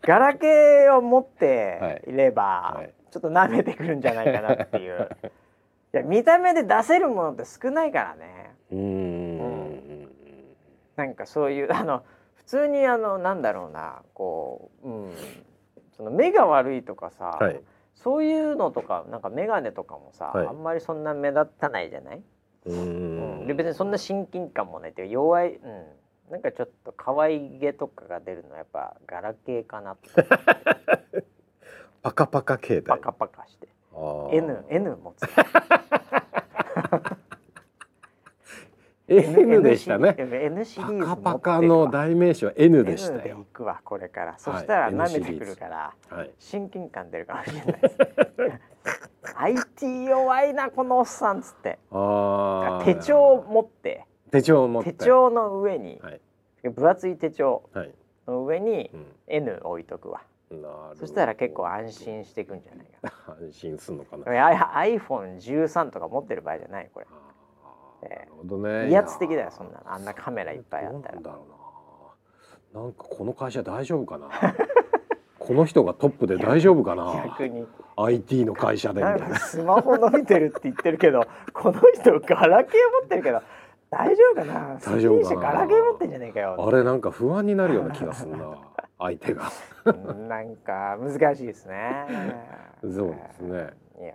[0.02, 2.82] ガラケーを持っていれば、はい。
[2.82, 5.08] はい、ちょっと舐めてくるんじゃないかなっていう。
[5.92, 8.52] いや見た目で出せるものって少ないからね。
[8.72, 10.08] うん、
[10.96, 12.04] なんかそういうあの
[12.36, 15.12] 普通にあのなんだろうなこう、うん、
[15.96, 17.60] その目が悪いとかさ、はい、
[17.96, 22.22] そういうのとかなんか眼鏡とかもさ、あんまりそんな目立たないじゃない？
[22.66, 25.84] うん、で別にそんな親近感もないっていう弱い、うん、
[26.30, 29.96] なんかちょっと可愛げとかが出るのはやっぱガラケーかな
[32.02, 33.68] パカパカ系パカパカして。
[34.32, 35.26] N N 持つ。
[39.08, 40.14] N でしたね。
[40.16, 44.38] N シリーズパカパカの代名詞は N でしたよ N でくわこれから。
[44.38, 47.96] そしたら舐めてくるから、はい、親近感出るかもしれないです。
[49.36, 51.80] IT 弱いなこのおっさんっつって。
[52.84, 54.92] 手帳持って手帳を持って。
[54.92, 56.20] 手帳の上に、はい、
[56.70, 57.62] 分厚い手帳。
[58.30, 58.90] の上に
[59.26, 60.62] N 置いとくわ、うん、
[60.94, 63.34] そしたら結構安心していくんじゃないかな。
[63.46, 64.24] 安心するのかな。
[64.24, 67.06] iPhone13 とか持ってる場合じゃないこれ。
[68.08, 68.90] なるほどね。
[68.90, 71.20] 威圧的だよそんなあんなカメラいっぱいあったら。
[72.72, 74.28] なんかこの会社大丈夫かな？
[75.38, 77.24] この人がトップで大丈夫かな？
[77.26, 77.66] 逆に。
[77.96, 79.02] IT の会社で
[79.38, 83.42] スマホ伸びてるって言ってるけどこの人ガラケー持ってるけど
[83.90, 84.78] 大丈夫かな？
[84.78, 85.40] 大丈夫かな？
[85.40, 86.56] ガラケー持ってんじゃねえかよ。
[86.58, 88.56] あれなんか不安になるような気がするな。
[88.98, 89.50] 相手が。
[90.28, 92.06] なんか難しいですね。
[92.82, 93.70] そうですね。
[94.00, 94.14] いや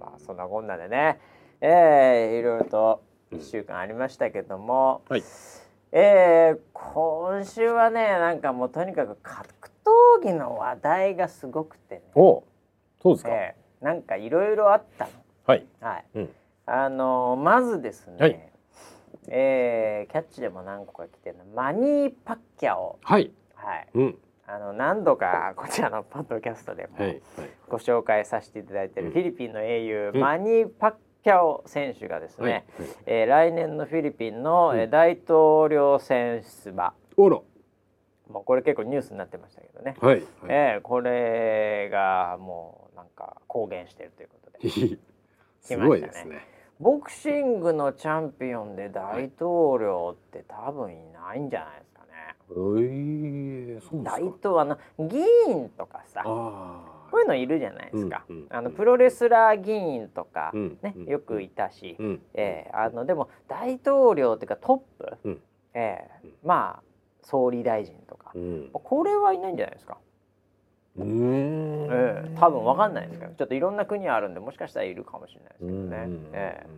[0.00, 1.20] まあそんなこんなでね。
[1.60, 5.22] えー、いろいろと一週間ありましたけども、うん、はい。
[5.92, 9.68] えー、今週はねなんかもうとにかく格
[10.18, 12.02] 闘技の話題がすごくてね。
[12.14, 12.42] お
[13.00, 15.10] そうですか、えー、なんかいろいろあったの。
[15.46, 15.66] はい。
[15.80, 16.34] はい、うん、
[16.66, 18.51] あのまずですね、はい
[19.28, 22.98] えー、キャッチでも何個か来てるマニー・パッキャオ。
[23.02, 26.96] はい、はい、うん、あの何度かこちらのパッドキャストでも
[27.68, 32.64] ご紹介させていただいているフィリピンの英雄、うん、マニー・パッキャオ選手がですね、はいはい、
[33.06, 36.94] えー、来年のフィリピンの、うん、大統領選出馬。
[37.16, 37.40] おら。
[38.28, 44.98] もうこれ結構ニュースになってましたけどね、はいはい、えー、これがもうなんか公言しているということで。
[45.60, 46.40] すごいですね
[46.82, 52.34] ボクシングのチャンピオンで大統領って多分いないんじゃないですかね。
[52.50, 60.50] えー、そう大統あの議員とかさこういうのいるじゃないですか、うんうん、あのプロレスラー議員とか
[60.82, 65.40] ね、うん、よくいたし、うん、えー、あのでも大統領っていうかトップ、うん、
[65.74, 66.82] えー、まあ
[67.22, 68.32] 総理大臣とか、
[68.72, 69.98] これはいないんじゃないですか。
[70.98, 76.28] うん、ええー、多分わかんないですけどちょっといろんな国あるんでもしかしたらいるかもしれないですけどね。
[76.32, 76.66] ええ。
[76.66, 76.70] ー、い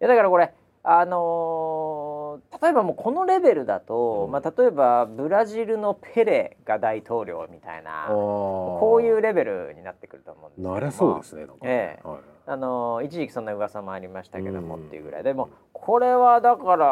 [0.00, 16.86] やだからこれあのの例えばもうこのレベルだと、うん、まあ、例えばブラジルのペレが大統領みたいなこういうレベルになってくると思うんですなれそうですねええ、はい、あの一時期そんな噂もありましたけども、っていうぐらいでもこれはだから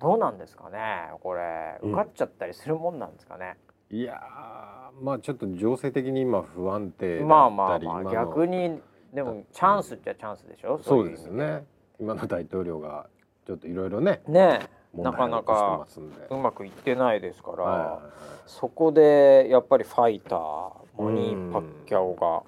[0.00, 0.78] どうなんですかね。
[1.20, 3.56] これ受かっちゃったりするもんなんですかね。
[3.90, 4.20] いや
[5.00, 8.80] まあちょっと情勢的に今不安定まあまあまあ逆に
[9.12, 10.80] でもチャンスっちゃチャンスでしょ？
[10.82, 11.64] そうですよね
[12.00, 13.06] 今の大統領が
[13.46, 14.60] ちょっといろいろねね
[14.94, 15.86] なかなか
[16.30, 18.08] うまくいってないですから、はい、
[18.46, 20.38] そこでやっぱりファイター
[20.96, 22.42] モニー・パッキャオが。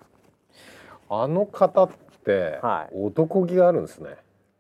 [1.11, 1.90] あの方っ
[2.22, 2.61] て
[2.92, 4.18] 男気があるんですね、はい、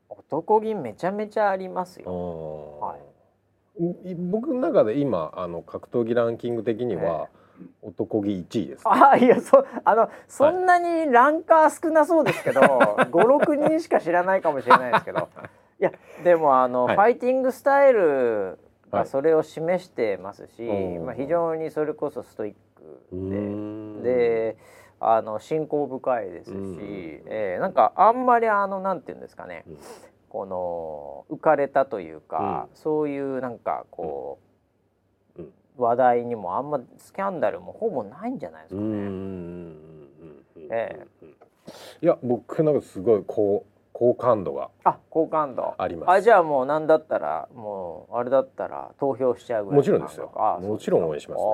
[0.08, 3.00] 男気めちゃめちゃありますよ、はい、
[4.30, 7.28] 僕の中で今あの格闘技ランキング的には、
[7.82, 15.28] 男気1位です、ね、あいやそあのそんなにランカー少なそうですけど、はい、56人しか知らないかもしれないですけど。
[15.80, 15.92] いや
[16.24, 18.58] でもあの、はい、ファイティングスタイル
[18.90, 24.54] がそれを示してますし、はい、まあ、非常にそれこそストイックで。
[24.54, 24.56] で
[25.00, 26.54] あの信仰深いですし、
[27.26, 29.78] えー、なんかあんまりあのなんていうんですかね、うん、
[30.28, 34.38] この浮かれたというか、うん、そういうなんかこ
[35.36, 38.88] う、うん、話題にもあんまスキャンダルもほぼないんじゃないですかね。
[40.70, 45.74] えー、いや僕なんかすごいこう好感度があ好感度。
[45.76, 46.10] あります。
[46.10, 50.30] あじゃあもうなんだったらもうあれだったら投票しちゃうぐらいもちろんですよ。
[50.60, 51.50] もちろん応援しますね。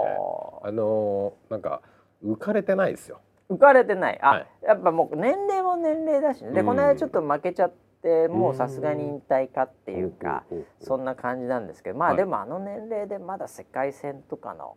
[0.63, 1.81] あのー、なんか
[2.23, 3.21] 浮かれてないですよ。
[3.49, 4.19] 浮かれてない。
[4.23, 7.73] あ、はい、やっぱもう年齢も年齢だし、ね、でこの間ちょっと負けちゃっ
[8.05, 10.45] てもうさすがに引退かっていうか
[10.79, 14.77] そんな感じなんですけどまあでもあの年齢でまだ世界戦とかの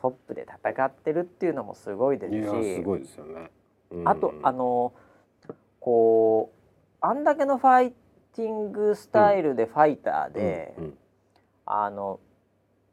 [0.00, 3.50] トップで戦ってるっていうのもすごいですし、すごいですよね、
[4.04, 4.92] あとあの
[5.80, 6.58] こう
[7.00, 7.92] あんだけのファイ
[8.34, 10.94] ティングスタイルでファイターで、うんうん、
[11.66, 12.20] あの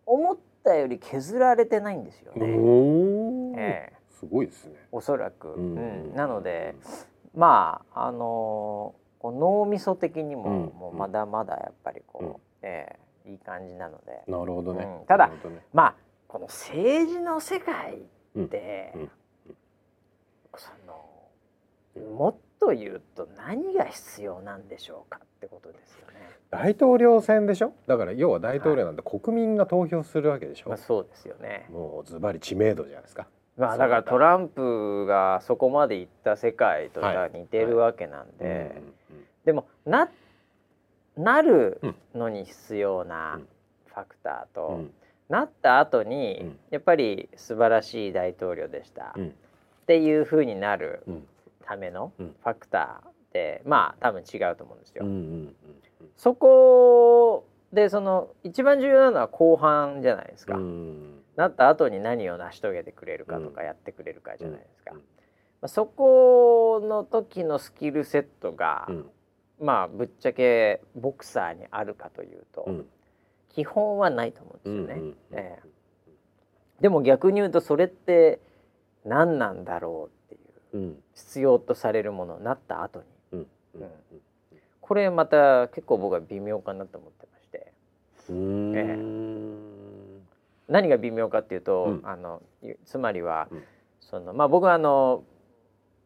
[0.07, 3.55] 思ったより削られてないんですよね。
[3.57, 4.73] ええ、すごいですね。
[4.91, 6.75] おそらく、うん、なので、
[7.35, 8.95] まああの
[9.25, 14.21] こう脳みそ的にも、もうまだまだやっぱりこう、ええ、いい感じなので。
[14.27, 14.87] なるほどね。
[15.07, 15.33] ただ、ね、
[15.73, 15.95] まあ
[16.27, 18.03] この政治の世界
[18.35, 18.93] で、
[20.55, 26.13] そのもっと言うと何が必要なんでしょうかってことですよね。
[26.51, 27.73] 大統領選でしょ？
[27.87, 31.65] だから要は大統領なんて国民が投票するわけでしょ、まあ、そうですよね。
[31.71, 37.01] もうズバリ知名度じゃないですかまあだからトランプがそこまで行った世界と
[37.33, 38.81] 似てるわけなんで、
[39.45, 40.09] でもな
[41.17, 41.79] なる
[42.13, 43.39] のに必要な
[43.85, 44.91] ファクターと、うん、
[45.29, 49.31] なった後に、やっぱり素晴らしい大統領でした、うん、っ
[49.87, 51.03] ていうふうになる
[51.63, 55.05] ためのファクターってまあ多分違うと思うんですよ。
[56.17, 60.57] そこでその一番重要なのは後半じゃないですか。
[61.35, 64.93] なった後に何を成し遂げてくれるかとかやってくれるかじゃないですか。
[64.93, 64.99] ま
[65.63, 68.87] あ、そこの時のスキルセットが、
[69.59, 72.67] まあぶっちゃけボクサーにあるかというと、
[73.49, 75.13] 基本はないと思うんですよね。
[75.31, 78.39] えー、でも逆に言うとそれって
[79.05, 80.09] 何なんだろ
[80.73, 80.77] う
[81.13, 83.47] 必要とされるものになった後に、うん。
[84.81, 87.73] これまた結構僕は微妙かなと思ってまして、
[88.29, 89.64] えー、
[90.67, 92.41] 何が微妙かっていうと、あの
[92.85, 93.47] つまりは、
[93.99, 95.23] そのまあ僕はあの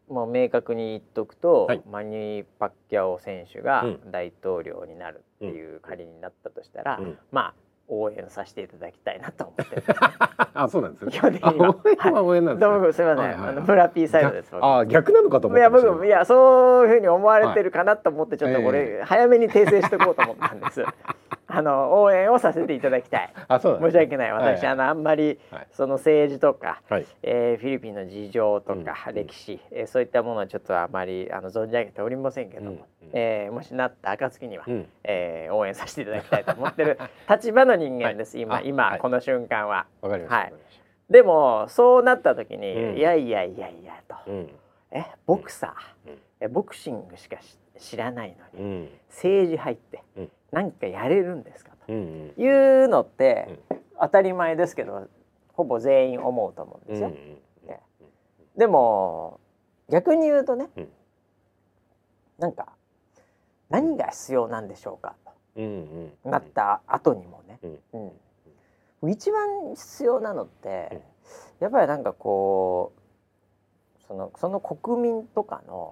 [0.10, 7.00] もう明確に言っとくと、はい、マニー・パッキャオ選手が大統領になるっていう仮になったとしたら、
[7.32, 7.54] まあ
[7.90, 9.84] 応援させていただきたいなと思って。
[10.54, 11.12] あ、そうなんですね。
[11.12, 12.24] 基本的には。
[12.24, 12.74] 応援なんです、ね。
[12.74, 13.48] どうもすみません。
[13.48, 14.52] あの村 P サイドです。
[14.54, 15.60] あ、逆なのかと思って。
[15.60, 20.84] いや、僕いやそういうふうに思われてるかなと思ってちょっとこれ、早めに訂正しておこうと思ったんです。
[21.52, 23.34] あの応援をさせていただきたい。
[23.48, 24.32] あそう、申し訳ない。
[24.32, 25.40] 私、あのあんまり、
[25.72, 38.38] その政治とか、はえフィリピンの事情とか、歴史、えそういったものはちょっとあまりあの存じ上げておりませんけども、えもしなった暁には、うえ応援させていただきたいと思ってる 立場の人間です。
[38.38, 39.88] 今今この瞬間は。
[40.02, 40.36] わかりました。
[40.36, 40.54] はい。
[41.10, 44.16] でもそうなった時に、いやいやいやいやと、
[44.92, 47.38] えボクサー、えボクシングしか
[47.80, 50.04] 知らないのに、政治入って。
[50.52, 51.92] 何かやれるんですかと。
[51.92, 53.60] いうのって、
[54.00, 55.08] 当たり前ですけど
[55.54, 57.10] ほぼ全員思うと思うんですよ。
[57.10, 57.82] ね、
[58.56, 59.40] でも
[59.90, 60.88] 逆に言うとね、うん、
[62.38, 62.68] なんか
[63.70, 65.16] 何が必要なんでしょうか
[65.56, 67.60] と、なった後にもね、
[69.02, 71.02] うん、一番必要なのって、
[71.60, 75.92] やっぱりなんかこうそのその国民とかの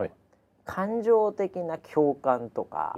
[0.66, 2.98] 感情的な共感とか、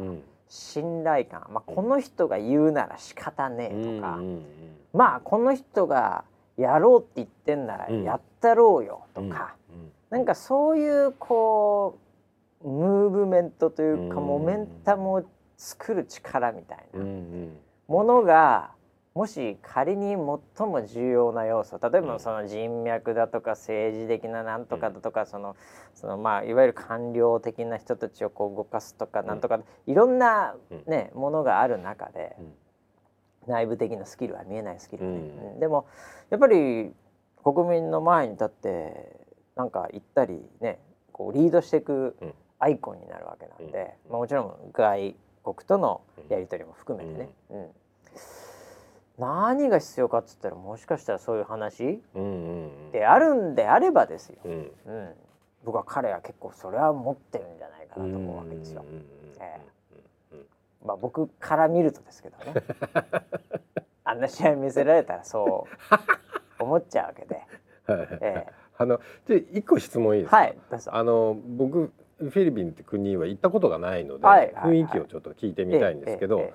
[0.50, 4.43] 信頼感、まあ、この人が言うなら仕方ねえとか、うんうんうん、
[4.93, 6.26] まあこの人が
[6.58, 12.00] やろうって言ってんならやったろうよとか、うんうん、なんかそういうこ
[12.64, 15.24] うムーブメントというか、モメンタムを
[15.56, 17.00] 作る力みたいな
[17.88, 18.72] ものが
[19.16, 25.55] もし仮に最も重要な要素例えばその人脈だとか政治的ななんとかだとか、その
[25.95, 30.55] そのまあいわゆる官僚的な人たちをこう動かすとかなんとか、いろんな
[30.86, 32.38] ね、ものがある中で、
[33.47, 35.88] 内部的なスキルは見えないスキルね、でも
[36.30, 36.93] やっぱり
[37.43, 39.16] 国民の前に立って
[39.55, 40.80] なんか行ったりね
[41.12, 42.16] こうリードしていく
[42.60, 47.30] アイコンになるわけなんで、まあ、もちろん外国とのやり取りも含めてね。
[47.49, 47.66] うん
[49.20, 52.01] 何が必要かっつったらもしかしたらそういう話？
[52.91, 55.09] であるんであればですよ、うん、うん、
[55.65, 58.86] 僕は彼は結構それは持ってるんじゃないかなと思うわけですよ。
[59.39, 62.53] えー、まあ僕から見るとですけどね。
[64.05, 65.67] あんな試合見せられたらそ
[66.59, 67.41] う思っちゃうわけで。
[68.22, 70.57] えー、あのじゃ一個質問いいですか、はい、
[70.88, 76.51] あの僕フィリピンって国は行ったことがないので、はい、雰囲気をちょっと聞いてみたいんですけど、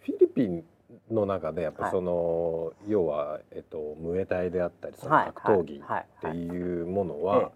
[0.00, 0.64] フィリピン
[1.10, 7.52] の中でやっぱその、はい、要は、えっと、ムエタイであったりその格闘技っていうものは、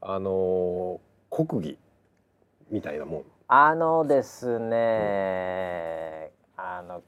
[0.00, 1.00] あの
[1.30, 1.78] 国技
[2.70, 3.24] みたいなもん。
[3.48, 7.02] あのですね、うん、あの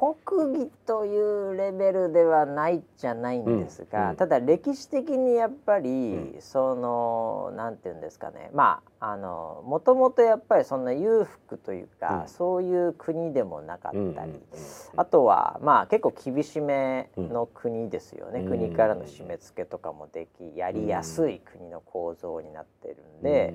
[0.00, 5.92] 国技というレベルではないじゃないんですが、うん、ただ歴史的にやっぱり、う
[6.38, 8.50] ん、そのなんていうんですかね。
[8.54, 14.32] まああのもともとやっぱりそんな裕福というか、うん、そういう国でもなかったり、
[14.96, 23.54] あとはまあ結構厳しめの国ですよね、国からの締め付けとかもできやりやすい国の構造になってるんで、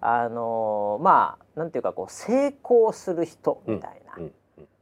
[0.00, 4.07] あのまあなんていうかこう成功する人みたいな。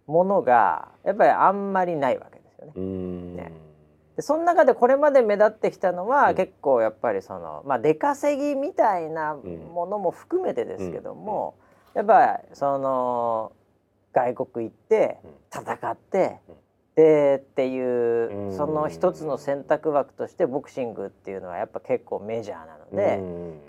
[0.07, 3.43] ものがやっぱりあんまりないわけですよね。
[3.43, 3.53] ね。
[4.17, 11.55] でその中でこれまで目立ってきたのは、うん、結構やっぱりそのまあ出稼ぎみたいなものも含めてですけども、
[11.95, 13.53] うん、やっぱりその
[14.13, 15.19] 外国行って
[15.53, 16.41] 戦って、
[16.95, 23.21] でっていうその一つの選択枠としてボクシングっていうのはやっぱ結構メジャーなので、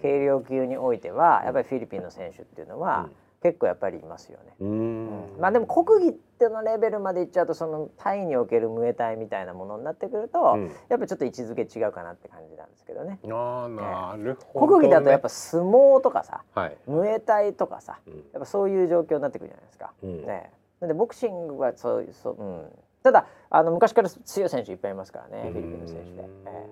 [0.01, 3.09] 軽量級においてはやっぱりフィリピンの選手っていうのは、
[3.41, 4.53] 結構やっぱりいますよね。
[4.59, 13.19] うん、まあでも国技ってのレベルまでいっちゃうとそのタイにおけるムエタイみたいなものになってくると、うん、やっぱちょっと位置づけ違うかなって感じなんですけどね。
[13.23, 19.93] あなるほど、ね、国技だとやっぱ相撲とかさ、はい、ムエタイとかさ、うん、やっぱそういう状況になってくるじゃないですか。
[20.01, 22.65] ね、なんでボクシングはそういうそう、うん、
[23.03, 26.29] ただあの昔から強い選手いっぱいいますからねフィリピンの選手で。
[26.45, 26.67] え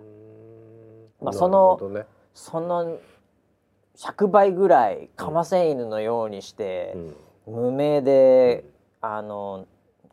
[1.21, 2.97] ー、まあその、ね、その
[3.97, 6.95] 100倍ぐらいかませ犬のようにして、
[7.47, 8.65] 無名で、
[9.01, 9.67] あの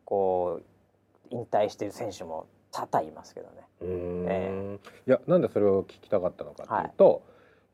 [0.05, 3.53] こう引退してる選手も多々いますけどね。
[3.81, 7.21] えー、いやなんでそれを聞きたかったのかというと、はい、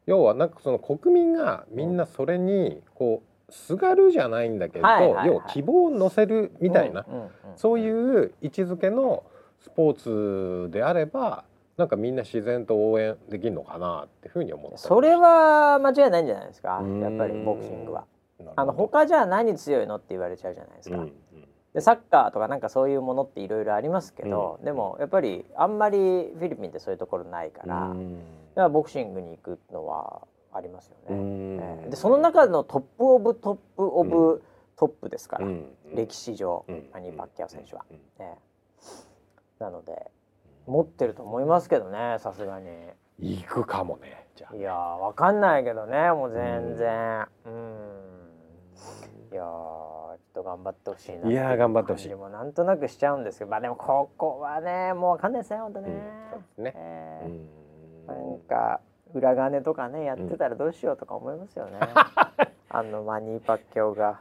[0.07, 4.87] 要はなんかその国民がみんなそれにこうすがるじゃないんだけど、
[5.27, 7.05] 要は希望を乗せるみたいな、
[7.57, 9.25] そういう位置づけの
[9.61, 11.45] スポーツであれば
[11.79, 14.77] なんかみんな自然と応援できるのかなっていうふうに思って。
[14.77, 16.83] それは間違いないんじゃないですか？
[17.01, 18.05] やっぱりボクシングは。
[18.57, 20.97] あの他じゃあ何強いのって言われちゃうじゃないですか。
[20.97, 21.13] うんうん、
[21.75, 30.23] でサッカーとかなんかそういうものっていろいろありますけど、うん、でもやっぱりあんまりフィリピンってそういうところないから、うん、ボクシングに行くのは
[30.53, 31.17] ありますよね。
[31.83, 34.43] えー、でその中の top of top of
[34.77, 35.47] top ですから、
[35.95, 37.85] 歴史上、マニー・パッキャオ選手は。
[38.21, 38.39] ね、
[39.59, 40.11] なので
[40.69, 42.69] 持ってると思いますけどねさすがに。
[43.21, 47.27] 行くかもねじゃいやわかんないけどねもう全然。
[47.47, 48.09] うん。
[49.33, 52.15] いやちょっと頑張ってほしいないや頑張ってほしい。
[52.15, 55.61] もなんとなくしちゃうんですけどまあでもここはねもうわかんないですね。
[55.61, 55.89] 本当ね、
[56.59, 58.81] うん、ね、えー、なんか
[59.15, 61.79] 裏金とかねやってたらどうしようとか思いますよね、
[62.69, 64.21] あのマニーパッキョが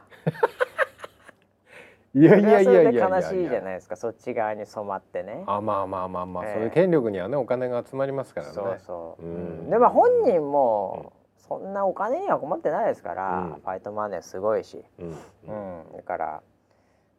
[2.18, 3.96] いやいやいやいや悲しいじゃないですか。
[3.96, 5.44] そっち側に染まってね。
[5.46, 8.52] あまあまあまあまあ、えー、そういう権力にはねお金が集まりますからね。
[8.52, 16.42] そうそう、うん、でも本人も、そんなお金には困ってないですから、うん、ファイトマネーすごいし、うん、うん、だから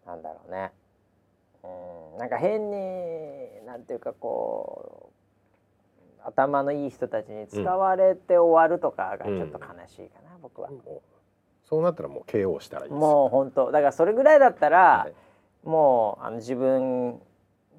[0.06, 0.72] なんだろうね、
[1.64, 5.12] うん、なんか変になんていうかこ
[6.24, 10.70] う頭のいい人たちに使われて終わるとかがちょっと悲しいかな、僕は。
[11.70, 13.72] そうなったらもう KO したらいいもう本当。
[13.72, 15.08] だからそれぐらいだったら、は
[15.64, 17.20] い、もうあの自分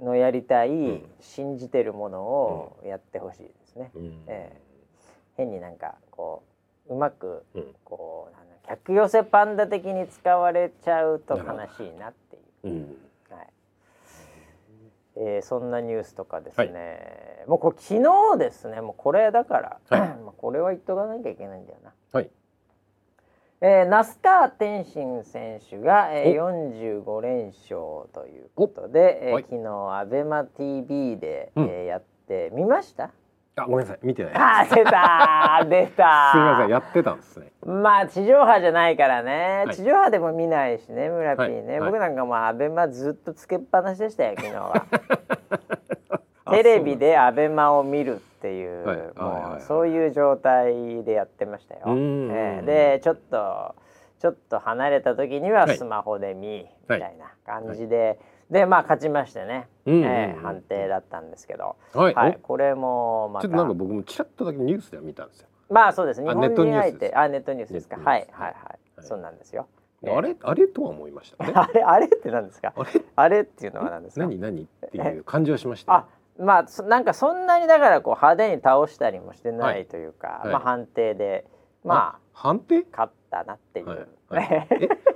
[0.01, 3.91] のやりたい、うん、信じてるものをやってほしいですね。
[3.97, 6.45] うん、えー、変になんかこ
[6.89, 7.43] ううまく
[7.83, 11.45] こう、うん、キ客寄せパンダ的に使われちゃうと悲
[11.77, 12.97] しいなっていう、うん。
[13.29, 13.47] はい。
[15.17, 16.67] えー、そんなニュースとかですね、
[17.41, 18.01] はい、もうこれ昨
[18.35, 18.81] 日ですね。
[18.83, 21.93] もうこれだから、はい、 これは言っとかなきゃいけないんだよな。
[22.13, 22.31] はい
[23.63, 33.11] えー、那須川天心選手が、えー、45連勝ということで、えー、昨日アベマ t v で、うん、えー、やって見ました？
[33.57, 34.33] あごめんなさい見てない。
[34.35, 37.53] あ出た 出たすみませんやってたんですね。
[37.67, 44.87] まあ地上波じゃないからね、はい、地上波でも見ないしね村 P ね、はい、僕なんかもうアベマずっとつけっぱなしでしたよ昨日は
[46.51, 48.97] テレビでアベマを見るっていう、はい、
[49.53, 53.75] もうそういう状態でやってましたよ、えー、でちょっと
[54.19, 58.19] ちょっと離れた時にはスマホで見、みたいな感じで、
[58.51, 63.49] でまあ勝ちましてね、うえ判定だったんですけど、はい、はい、これもまた。
[63.49, 65.49] ちょっとなんか僕もちらっとだけニュースでは見たんですよ。
[65.71, 66.21] まあそうです。
[66.23, 67.97] 日本人相手あネットニュースですか？
[67.97, 69.69] はいはいはい、はい、そうなんですよ。
[70.07, 71.53] あれあれとは思いましたね。
[71.57, 72.75] あれあれって何ですか？
[72.77, 72.91] あれ？
[73.17, 74.27] あれっていうのは何ですか？
[74.27, 75.95] 何何っていう感じはしました。
[75.95, 76.07] あ
[76.41, 80.39] まあなんかそんなにだからこう派手に倒したりもしてないというか、はい。
[80.45, 81.45] はい、まあ判定で
[81.85, 82.85] まあ判定？
[82.91, 84.09] 勝ったなっていう。
[84.29, 84.69] はい。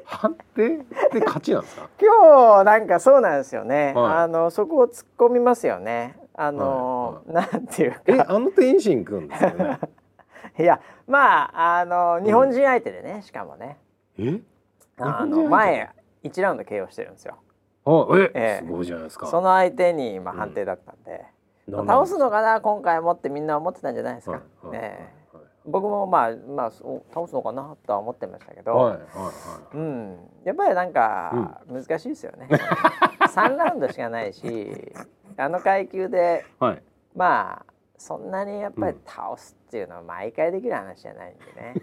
[0.05, 0.85] 判定で
[1.25, 1.89] 勝ちなんですか？
[2.01, 6.17] 今日なんかそうなんですよね、はい、あのそこを突っ込みますよね。
[6.37, 8.01] あの、なんていうか。
[8.07, 9.79] えあの天心くんですよね？
[10.59, 13.79] いやまああの日本人相手でね、うん、しかもね。
[14.19, 14.41] え？
[14.99, 15.91] あの前
[16.23, 17.35] 1ラウンド KO してるんですよ。
[17.37, 17.54] あ
[17.87, 19.27] ええすごいじゃないですか。
[19.27, 21.25] その相手に、まあ、判定だったんで、
[21.69, 25.25] うん、倒すのかな今回もってみんな思ってたんじゃないですか、はいはい、ね
[25.67, 29.33] 僕もまあまあ倒すのかなとは思ってましたけど、はいはいは
[29.75, 32.49] い、うん、やっぱりなんか難しいですよね。
[32.51, 34.93] うん、3ラウンドしかないし
[35.37, 36.83] あの階級で、はい、
[37.15, 41.75] まあそんなにやっぱり倒すっていうのは毎回できる話じゃないんでね。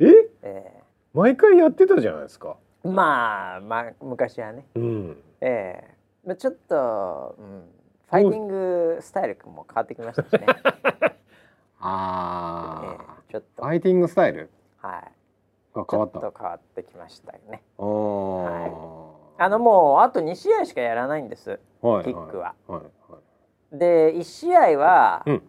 [0.00, 0.30] え？
[0.42, 2.56] えー、毎回やってたじゃないですか。
[2.84, 4.66] まあまあ昔はね。
[4.74, 5.94] うん、ええ。
[6.24, 7.64] ー、まあ、ちょっと、うん、
[8.08, 10.46] ファイティングスタイルも変わってきましたしね。
[11.80, 13.62] ああ、えー、ちょっと。
[13.62, 14.50] ファイティングスタイル？
[14.78, 15.12] はい。
[15.74, 16.20] が変わった。
[16.20, 17.62] ちょっと変わってきましたよね。
[17.78, 23.18] はい、あのもうあと2試合しかやらないんです、はい、キックは、はいは
[23.72, 25.42] い、で1試合は、うん、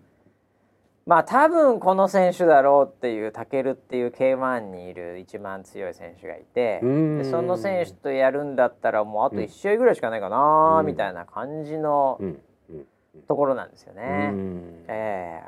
[1.11, 12.17] まあ多分この選手だろうっていうタケルっていう K1 にいる一番強い選手がいてでその選手とやるんだったらもうあと1試合ぐらいしかないかな、うん、みたいな感じの
[13.27, 14.33] ところなんですよね。
[14.87, 15.43] え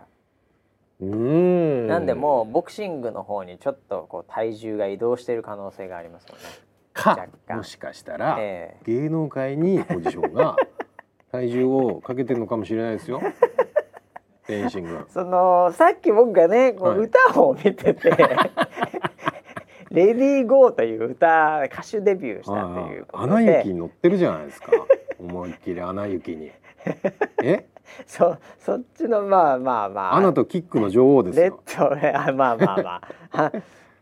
[1.00, 1.06] え。
[1.06, 1.88] ーうん。
[1.88, 6.42] なんでもうボクシングの方にちょっとこう体重が移動している可能性がありますよね。
[6.92, 7.56] か。
[7.56, 10.58] もしかしたら、えー、芸能界にポジションが
[11.32, 13.22] 体重をかけてるのかもしれないですよ。
[14.44, 18.52] フェンシング そのさっき僕がねこう歌を見てて、はい、
[19.92, 23.34] レディーゴーという歌歌手デビューしたということで。
[23.34, 24.72] アナ雪に乗ってるじゃないですか。
[25.20, 26.52] 思いっきりアナ雪に。
[27.44, 27.66] え？
[28.08, 33.52] そそっちのまあまあまあアナとキックの女王ですレッドねあまあまあまあ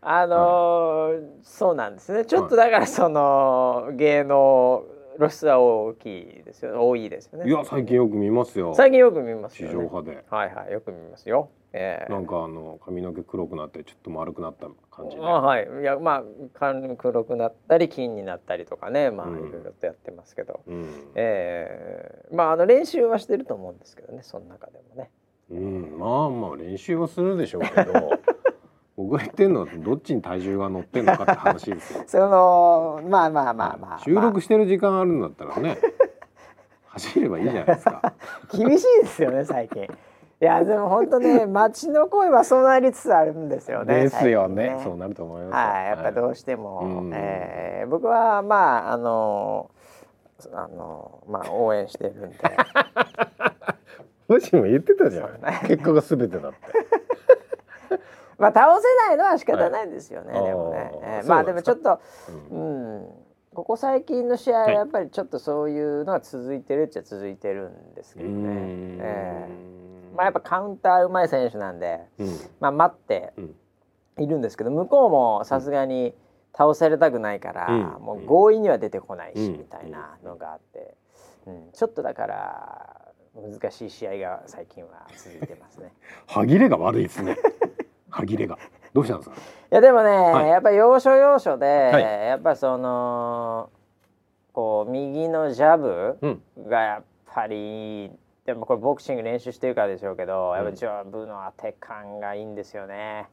[0.04, 4.84] あのーはい、そうなんですねちょっとだからその、芸能
[5.18, 7.48] 露出は大きいですよ多いですよね。
[7.48, 8.74] いや最近よく見ますよ。
[8.74, 10.24] 最近よく見ます、ね、地上波で。
[10.30, 11.50] はいはいよく見ますよ。
[11.74, 15.68] えー、なんかあの髪の毛黒くなってちょっと丸くなった感じで、あはい。
[15.82, 16.22] いやまあ
[16.54, 19.10] 髪黒くなったり金になったりとかね。
[19.10, 24.22] まあ、いろいろとやってますけど、うん、えー、まああの練習はしてると思うんですけどね。
[24.22, 25.10] その中でもね。
[25.50, 27.92] うん、まあまあ練習はするでしょうけど
[28.96, 32.04] 僕が言ってるのはどっちに体重が乗ってんのかって話ですよ。
[32.06, 35.78] そのまあまあまあまあ、収録してる時間あるんだったらね
[36.88, 38.12] 走ればいいじゃないですか。
[38.52, 39.84] 厳しいですよね最近。
[39.84, 44.02] いやでも本当ね 街の声はそうなりつつあるんですよね。
[44.02, 45.54] ですよね、ね、そうなると思います。
[45.54, 49.70] はい、やっぱどうしても、はい、えー、僕はまああの
[50.52, 52.36] あのまあ応援してるんで。
[54.28, 55.28] もしも言ってたじゃん。
[55.66, 56.58] 結果がすべてだって。
[58.38, 60.32] まあ倒せないのは仕方ないんですよね。
[60.32, 62.00] はい、でもね、えー、まあでもちょっと、
[62.50, 63.08] うん、うん。
[63.54, 68.50] ここ最近の試合はやっぱりちょっとそういうのは続いてるっちゃ続いてるんですけどね。
[68.98, 72.28] えー、まあやっぱカウンターうまい選手なんで、うん、
[72.60, 73.34] まあ待って
[74.18, 76.14] いるんですけど向こうもさすがに
[76.56, 80.94] 倒されたくないから、うん、もう強引には出てこないし、みたいなのがあって、
[81.46, 85.92] うん、ちょっとだから難しい試合が最近は続いてますね。
[86.26, 87.36] 歯切れが悪いですね。
[88.12, 88.56] 歯切れが。
[88.92, 89.36] どうしたんですか？
[89.36, 89.40] い
[89.70, 93.70] やでもね、はい、やっぱり要所要所で、はい、やっぱその
[94.52, 96.18] こう右のジャブ
[96.68, 97.04] がやっ
[97.34, 98.10] ぱり
[98.44, 103.28] でもこれボクシング練習してるからでしょうけど、うん、やっぱ上部の当て感がいいんですよね。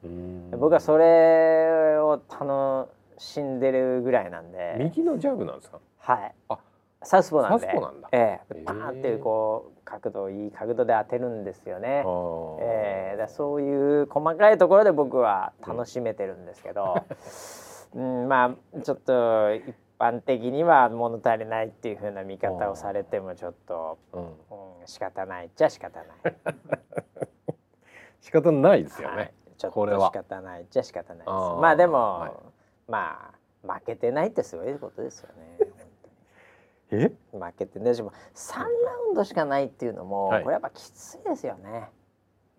[0.51, 4.77] 僕はそれを楽しんでるぐらいなんで。
[4.79, 5.79] 右のジャブなんですか？
[5.97, 6.33] はい。
[6.47, 6.57] あ、
[7.03, 7.65] サウスポーなんで。
[7.65, 8.09] サウスポーなんだ。
[8.11, 12.03] ええー、パーンってこう角度いい角度で当てるんですよね。
[12.61, 17.05] ええー、だそういう細かいところで僕は楽しめてるんですけど、
[17.95, 24.31] うん、うん、まあちょっと一般的には物足りないっていうふうな見方をされてもちょっと、うん、うん、
[24.85, 26.35] 仕方ないっちゃ仕方ない。
[28.21, 29.15] 仕方ないですよね。
[29.15, 31.29] はい、ちょっと仕方ないっちゃ仕方ないです。
[31.29, 32.31] まあでも、はい、
[32.87, 33.31] ま
[33.65, 35.58] あ負けてないってすごいことですよね。
[36.91, 37.11] え？
[37.31, 37.93] 負けてね。
[37.93, 38.65] でも3ラ
[39.09, 41.89] ウンドしかないっていうのも、はい、これやっぱきついですよね。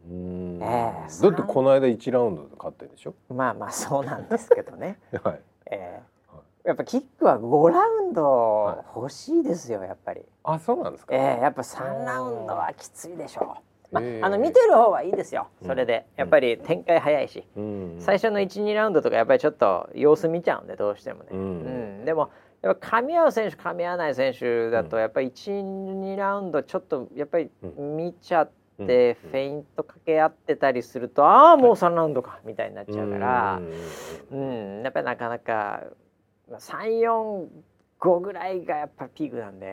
[0.09, 0.59] うん。
[0.63, 3.15] えー、だってこの間1ラウンドで勝ってるでしょ？
[3.29, 5.41] まあまあそうなんですけどね、 はい。
[5.67, 10.23] えー、やっぱキックは5ラウンド欲しいですよやっぱり。
[10.45, 13.71] あそうなんですか、えー、やっぱ3ラウンドはきついでしょう。
[13.93, 21.43] まあ、あの見てる方はいいですよそれで、やっぱり展開早いし、うん、最初の12ラウンドとかやっぱりちょっと様子見ちゃうんでどうしてもね、うん、う
[22.03, 22.31] ん、でも
[22.63, 28.51] やっぱ噛み合う選手噛み合わない選手だとやっぱり12ラウンドちょっとやっぱり見ちゃっ
[28.87, 33.61] て、フェイントかけ合ってたりすると、ああもう3ラウンドかみたいになっちゃうから、
[34.31, 34.83] うん。
[34.83, 35.85] やっぱりなかなか
[36.51, 39.67] 345ぐらいがやっぱピークなんで、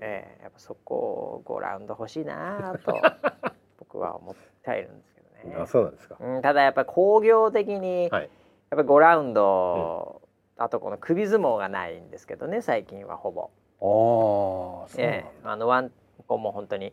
[0.00, 3.00] えー、やっぱそこを5ラウンド欲しいなと
[3.78, 5.56] 僕は思っているんですけどね。
[5.62, 8.28] あそうなんですか、うん、ただやっぱ工業的に、やっ
[8.70, 10.19] ぱ5ラウンド、
[10.60, 13.50] あとこの首相撲がないんですけどね最近はほぼ。
[13.82, 15.30] ああ、ええ。
[15.42, 15.90] あのワン
[16.26, 16.92] コも本当に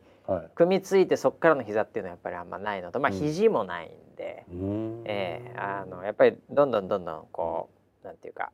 [0.55, 5.57] 組みついてそこからの膝っていうのはやっぱりあんまないのと、まあ肘もないんで、うん、ええ。
[5.59, 7.69] あのやっぱりどんどんどんどんこ
[8.03, 8.51] うなんていうか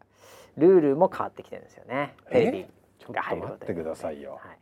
[0.58, 2.16] ルールも変わってきてるんですよね。
[2.32, 2.66] テレビ
[3.14, 4.40] が入ると、ね、待ってくださいよ。
[4.44, 4.58] はい、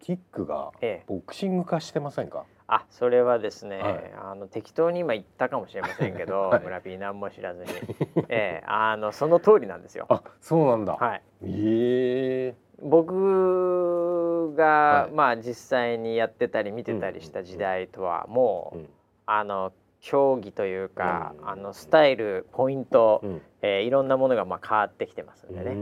[0.00, 0.72] キックが
[1.06, 2.44] ボクシング化してませんか？
[2.66, 7.70] あそれはですね、はい、あの適当に今言ったかもしれませんけど、 はい、村 P 何も知らずに、
[8.28, 10.06] えー、あのその通りなんですよ。
[10.08, 10.94] あそうなんだ。
[10.94, 11.22] はい。
[11.42, 12.54] え。
[12.54, 14.64] ー、僕が、
[15.04, 18.88] はい、まあ実際にやってたり見てたりした時代とはもう、うん、
[19.26, 25.54] あの競技というか、うん、あのスタイルポイント、うん、えー、いろんなものがまあ変わってきてますん。
[25.54, 25.72] でね。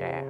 [0.00, 0.24] え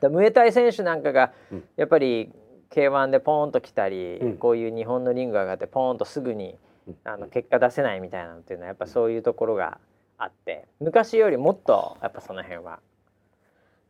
[0.00, 1.32] ー、ムエタイ選手なんかが
[1.76, 2.30] やっぱり
[2.70, 6.56] K1 でポーンと来たり、うん、こういう日本のリング上がってポーンとすぐに
[7.04, 9.78] あの結果出せないみたいなのっていうのはやっぱそういうところが
[10.18, 12.80] あって昔よりもっとやっぱその辺は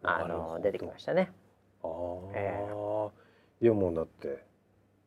[0.03, 1.33] あの出てきましたね。
[1.83, 1.87] あ
[2.35, 3.11] えー、
[3.62, 4.45] いやもうだって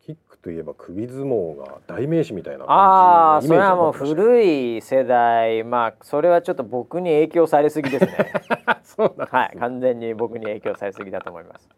[0.05, 5.63] キックといえば首相撲が代名詞みたいなああそれはもう古い世代。
[5.63, 8.34] まあそれはちょっと僕に影響されすぎですね。
[8.84, 11.69] そうなんはい完全に僕に影響されすぎだと思います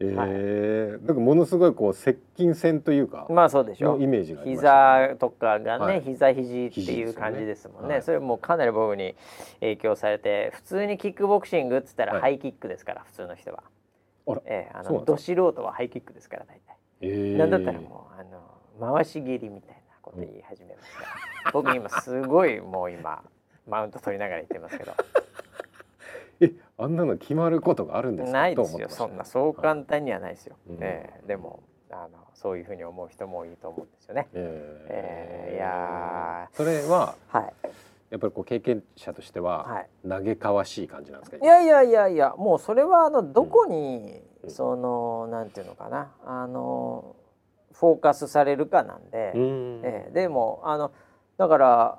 [0.00, 4.02] ええー、だからものすごいこう接近戦というかまあそうでしょう。
[4.02, 7.94] イメージが、ね、膝とかがね、はい、膝肘っていう感じですもんね、ね。
[7.94, 9.14] はい、それもかなり僕に
[9.60, 13.62] 影響されて普通にキックボクシングっつったらハイキックですから、はい、普通の人は。
[14.26, 20.88] あえー、あのど素人はハイキックですから大体、えー、なんだったらもうあの回し蹴りみたいなこと言い始めまし
[21.44, 23.22] た、僕今すごいもう今
[23.68, 24.92] マウント取りながら言ってますけど。
[24.92, 25.33] え
[26.76, 28.38] あんなの決まることがあるんですか？
[28.38, 28.88] ないですよ。
[28.88, 34.28] そんなそう簡単にはないですよ、はい、えー、でもあのそういうふうに思う人もいいと思うんですよね。
[34.32, 37.52] えー、えー、いやそれは、はい、
[38.10, 41.36] やっぱりこう経験者としては、嘆かわしい感じなんですか？
[41.36, 46.10] いやいやいやいやもうそれはあのどこに、うん、そのなんていうのかな？
[46.26, 47.14] あの
[47.72, 50.90] フォーカスされるかなんで、うん、えー、でもあの
[51.38, 51.98] だから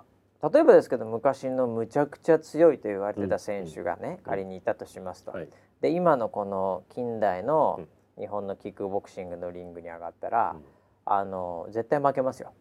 [0.54, 5.48] 例えばですけど昔のむちゃくちゃ強いと言われてた選手がね、うん、仮にいたとしますと、はい、
[5.82, 7.82] で今のこの近代の
[8.20, 10.64] 日本のキックボクシングのリングに上がったら、うん、
[11.06, 12.54] あの絶対負けますよ。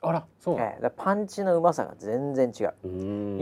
[0.00, 2.74] あらそう、えー、パンチのうまさが全然違う。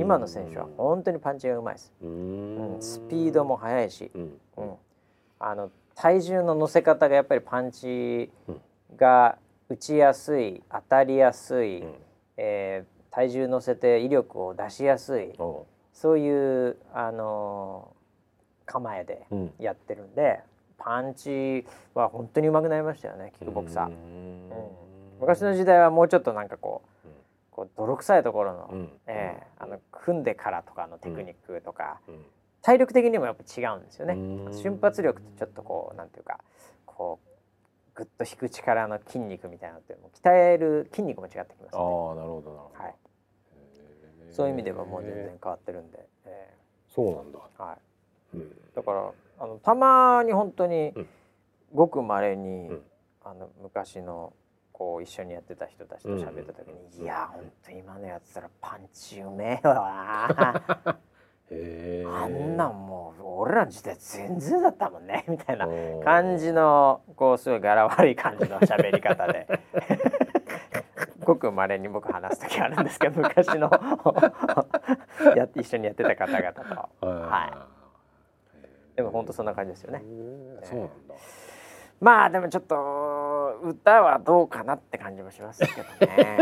[0.00, 1.92] 今の選手は本当にパンチがうまいです。
[2.00, 4.22] うん、スピードも速いし、うん、
[4.56, 4.74] うん、
[5.38, 8.30] あの体重の乗せ方がやっぱりパンチ
[8.96, 9.36] が
[9.68, 11.94] 打ちやすい当たりやすい、うん、
[12.38, 15.32] えー体重乗せて威力を出しやすい
[15.94, 17.96] そういうあの
[18.66, 19.26] 構えで
[19.58, 20.40] やってるんで、
[20.78, 21.64] うん、パンチ
[21.94, 23.86] は本当に上手くなりましたよねキックボクサー。
[23.86, 24.50] うん、
[25.18, 27.08] 昔の時代はもうちょっとなんかこう
[27.50, 32.00] こう泥臭いところの,、うん、えー、あの組んでからとかのテクニックとか、
[32.60, 34.14] 体力的にもやっぱ違うんですよね。
[34.52, 36.40] 瞬発力とちょっとこうなんていうか
[36.84, 37.26] こう
[37.94, 42.72] ぐっと引く力の筋肉みたいなのっても鍛える筋肉も違ってきます、ね、ああなるほど。
[42.74, 42.94] はい。
[44.30, 47.78] そういう意味ではもう全然変わってるんで、えー、そうなんだ、は
[48.34, 50.94] い、うん、だからあのたまに本当に、
[51.74, 52.82] ごくまれに、うん、
[53.22, 54.32] あの昔の
[54.72, 60.28] こう一緒にやってた人たちと喋った時に「うん、いや本当今のやつらパンチうめえわ
[61.48, 65.68] あんなんもう俺らの時代全然だったもんねみたいな
[66.04, 69.46] 感じのこうすごい柄悪い感じの喋り方で
[71.26, 73.70] ごく稀に僕話す時あるんですけど 昔の
[75.36, 77.06] や一緒にやってた方々と。
[77.06, 77.76] はい
[78.96, 80.02] でも本当そんな感じですよね。
[80.62, 81.14] そうなんだ。
[82.00, 86.38] まあでもちょっと歌はどうかなって感じもしますけどね。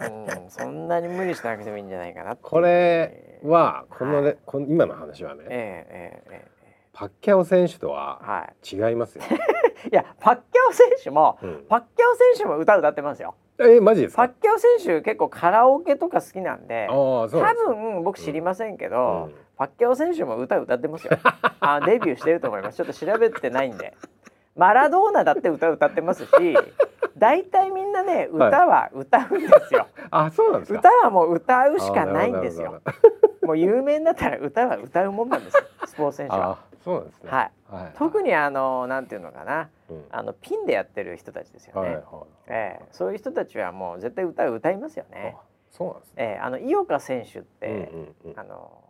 [0.00, 6.56] うん、そんなに無理しなくてもいいんじゃないかなこれはこの、はい、この今の話はね、ええええ
[6.92, 9.24] パッキャオ選手とは違いますよ。
[9.24, 9.38] はい、
[9.92, 13.34] いやパッキャオ選手も、うん、パッキャオ選手も歌歌ってますよ。
[13.58, 21.18] えマジですパッキャオ選手結構カラオケとか好きなんで多分僕知りませんけど、うんうん、パッキャオ選手も歌歌ってますよ。
[21.60, 22.76] あデビューしてると思います。
[22.76, 23.94] ちょっと調べてないんで。
[24.54, 26.30] マラドーナだって歌歌ってますし
[27.18, 29.86] 大体みんなね歌は歌うんですよ。
[30.10, 32.80] あそうなんです歌はもう歌うしかないんですよ。
[33.42, 36.58] もう有名になったら歌は歌うもんなんですよスポーツ選手は。
[36.86, 37.30] そうなんですね。
[37.30, 37.50] はい。
[37.68, 41.98] はい、特にあのなんていうのかな、うん、あのピンでやってる人たちですよね。
[42.46, 45.34] えー、そういう人たちはもう絶対歌歌いますよね。
[45.72, 46.14] そうなんですね。
[46.18, 47.90] えー、あの井岡選手って、
[48.36, 48.84] あの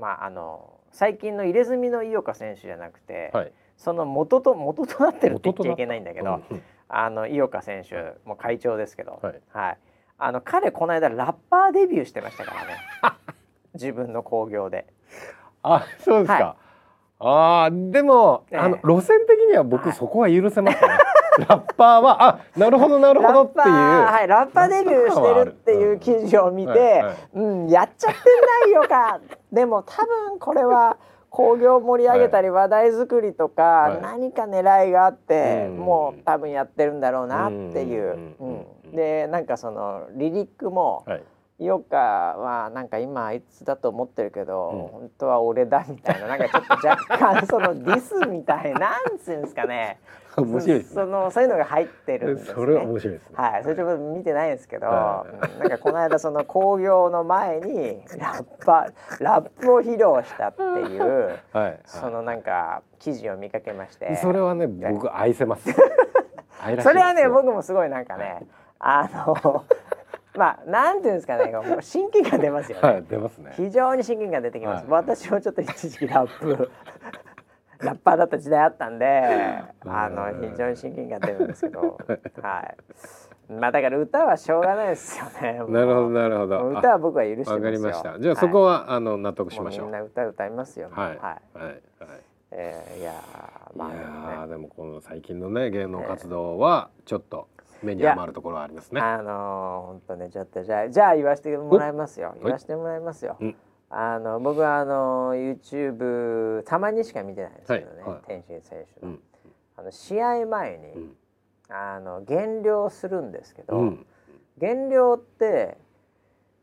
[0.00, 3.30] まああの最近の入れ墨の井岡選手じゃなくて。
[3.34, 3.52] はい。
[3.78, 9.78] その元と元となってるって言っちゃいけないんだけど、うん、あの井岡選手も会長ですけど、はい、はい、
[10.18, 12.76] あの彼この間ラッパーデビューしてましたからね。
[13.74, 14.86] 自分の興行で。
[15.64, 16.61] あそうですか、はい
[17.24, 20.88] あでも、あの路線的には僕そこは許せますね。
[21.48, 23.66] ラッパーはあなるほどなるほどっていう。
[23.66, 28.18] はいラッパーデビューしてるっていう記事を見て、うん、うん、やっちゃって
[28.64, 29.20] ないよか。
[29.52, 30.96] でも多分これは
[31.30, 38.36] 興行盛り上げたり話題作りとか、何か狙いがあって、もう多分やってるんだろうなっていう。
[38.92, 41.06] でなんかそのリリックも、
[41.62, 49.98] 井岡はなんか今あいつだと思ってるけど、うん、本当は俺だみたいななんかちょっと若干そのディスみたいな んつうんですかね。
[50.34, 53.36] 面白いです、ね、そのそういうのが入ってるんです、ね、それは面白いですね。
[53.36, 58.86] はいそれちょっと見てないんですけど、はい、なんかこの間その興行の前にラッパ
[59.20, 64.16] ラップを披露したっていう、はい、そのなんか記事を見かけまして。
[64.16, 65.70] それはね僕愛せます。
[66.82, 68.46] それはね僕もすごいなんかね
[68.78, 69.64] あの
[70.36, 73.52] まあなんていうんですかねもう親近感出ますよね、はい、出ますね。
[73.56, 76.70] 非常に親近感出てきます、はい、私もちょっと一時期ラップ
[77.80, 79.06] ラッパーだった時代あったんで
[79.84, 81.98] あの非常に親近感出るんですけど。
[82.40, 82.76] はい。
[83.52, 85.58] まあだから歌はしょうがないですよね。
[85.68, 86.68] なるほどなるほど。
[86.68, 87.54] 歌は僕は許してますよ。
[87.56, 88.20] わかりました。
[88.20, 89.86] じゃあそこは、はい、あの納得しましょう。
[89.86, 91.06] みんな歌歌いますよはい。
[91.08, 91.18] はい。
[91.18, 91.80] はい。
[92.52, 93.14] えー、いや
[93.74, 93.90] ま
[94.40, 97.51] あ、ね、でもこの最近のね芸能活動はちょっと、えー
[97.82, 99.00] 目に余るところはありますね。
[99.00, 102.34] あの本、当ねちょっとじゃあじゃあ言わせてもらいますよ。
[102.42, 103.36] 言わせてもらいますよ。
[103.94, 109.20] あの僕はあの YouTube たまにしか見てないですけどね、はい、天心選手の、うん、
[109.76, 111.16] あの試合前に、うん、
[111.68, 114.06] あの減量するんですけど、うん、
[114.58, 115.76] 減量って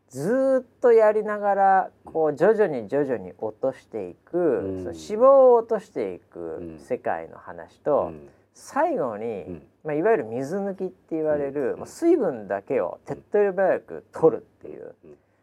[0.09, 8.11] ずっとやりながらこう徐々に徐々に落としていく、その脂肪を落としていく世界の話と、
[8.54, 14.95] 最後に、まあ、いわゆる水抜きって言われる、まあ、水分だけを手っ取り早く取るっていう、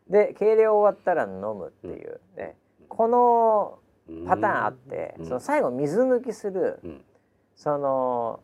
[0.09, 2.57] で計量終わったら飲むっていう、ね、
[2.89, 3.79] この
[4.27, 6.81] パターンあって、その最後水抜きする、
[7.57, 8.41] その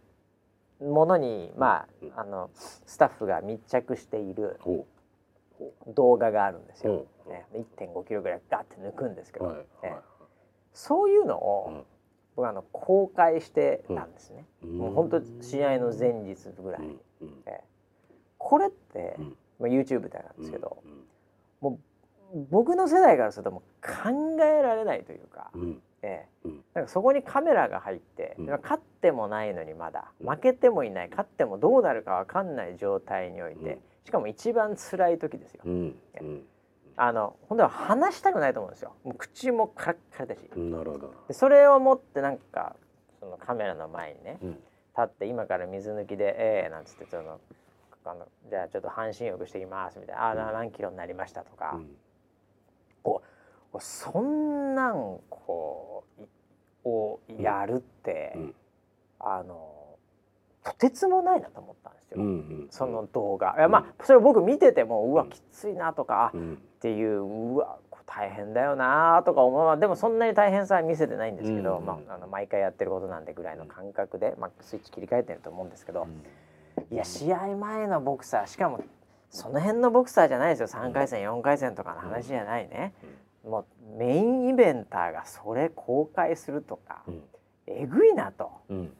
[0.80, 1.86] ものに、ま
[2.16, 4.58] あ、あのスタッフが密着している
[5.94, 7.06] 動画があるんですよ。
[7.28, 7.46] ね、
[7.78, 9.94] 1.5キロぐらいガッて抜くんですけど、ね、
[10.72, 11.84] そういうのを、
[12.36, 17.60] 僕あの公開してたんですね、うん、もう本当試合の前日ぐらいに、うん、え
[18.38, 19.16] これって、
[19.60, 20.82] まあ、YouTube でなんですけど、
[21.60, 21.78] も
[22.34, 25.50] う僕の世代からするともう考えられないというか、
[26.02, 35.62] ええ、なんかそこにカメラが入って、勝ってもないのにまだ負けてもいない勝ってもどうなるか分かんない状態において、しかも一番辛い時ですよ。
[36.96, 38.92] あの本当は話したくないと思うんですよ。
[39.04, 40.40] もう口もカラッカラだし。
[40.56, 41.14] なるほど。
[41.28, 42.76] でそれを持ってなんか
[43.20, 44.62] そのカメラの前にね、うん、立
[45.02, 47.40] って今から水抜きで「ええー」なんつってその
[48.04, 51.96] あのじゃあちょっと半身浴してきますみたいな「ああ何キロになりました」とか、うん、
[53.72, 58.54] おそんなんこうをやるって、うん、
[59.20, 59.81] あの
[60.64, 63.54] とてつもないなと思ったんですよ、うんうん、その動画。
[63.58, 69.78] いやまあそれ僕見ててもうわきついなとか、うん、っていううわ大変だよなとか思う。
[69.78, 76.06] でもそんなに大変さは見せてないんですけど、うん、まあ、あの毎回やってることなんでぐらいの感覚で、まあ、スイッチ切り替えてると思うんですけど、
[76.90, 78.84] いや試合前のボクサーしかも
[79.30, 80.66] その辺のボクサーじゃないですよ。
[80.68, 82.92] 3回戦4回戦とかの話じゃないね、
[83.44, 83.60] も
[83.94, 87.02] うメインイベンターがそれ公開するとか、
[87.66, 88.50] えぐいなと。
[88.68, 88.92] うん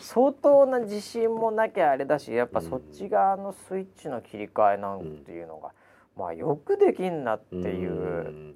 [0.00, 5.72] 相当な自信もなきゃあれだしやっぱそっち側のスイッチの切り替えなんていうのが、
[6.16, 8.54] まあよくできんなっていう。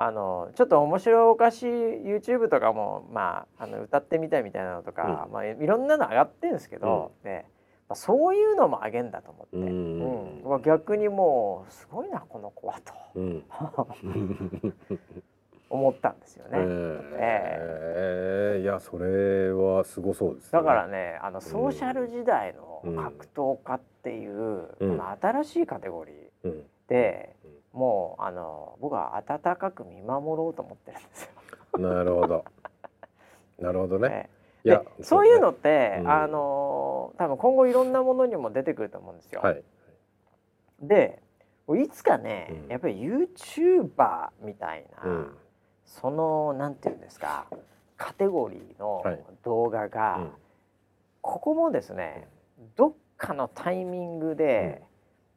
[0.00, 7.46] あのちょっと面白おかしい YouTube とかも、まあ、あの歌ってみたいみたいなのとか、うん、まあ、いろんなの上がってるんですけど、うん、ね。
[7.88, 13.44] まあ、そういうのも上げんだと思って、うん、うん、逆にもうすごいなこの子はと、うん、
[15.70, 16.50] 思ったんですよね。
[16.52, 27.36] えー、えー、いやそれはすごそうです、ね、だからねあのソーシャル時代の格闘家っていう、うん、新しいカテゴリーで、
[27.74, 31.78] うん、もうあの僕は温かく見守ろうと思ってるんですよ。
[31.78, 32.44] なるほど。
[33.58, 34.30] なるほどね。
[34.64, 39.40] いやそういうのって、うん、あの多分今後いろんなものにも出てくると思うんですよ。
[39.42, 39.62] はい、
[40.80, 41.22] で
[41.76, 45.28] いつかね、やっぱり YouTuber みたいな。
[45.88, 47.46] そのなんていうんですか
[47.96, 49.02] カテゴリーの
[49.44, 50.30] 動画が、はいうん、
[51.22, 52.28] ここもですね
[52.76, 54.82] どっかのタイミングで、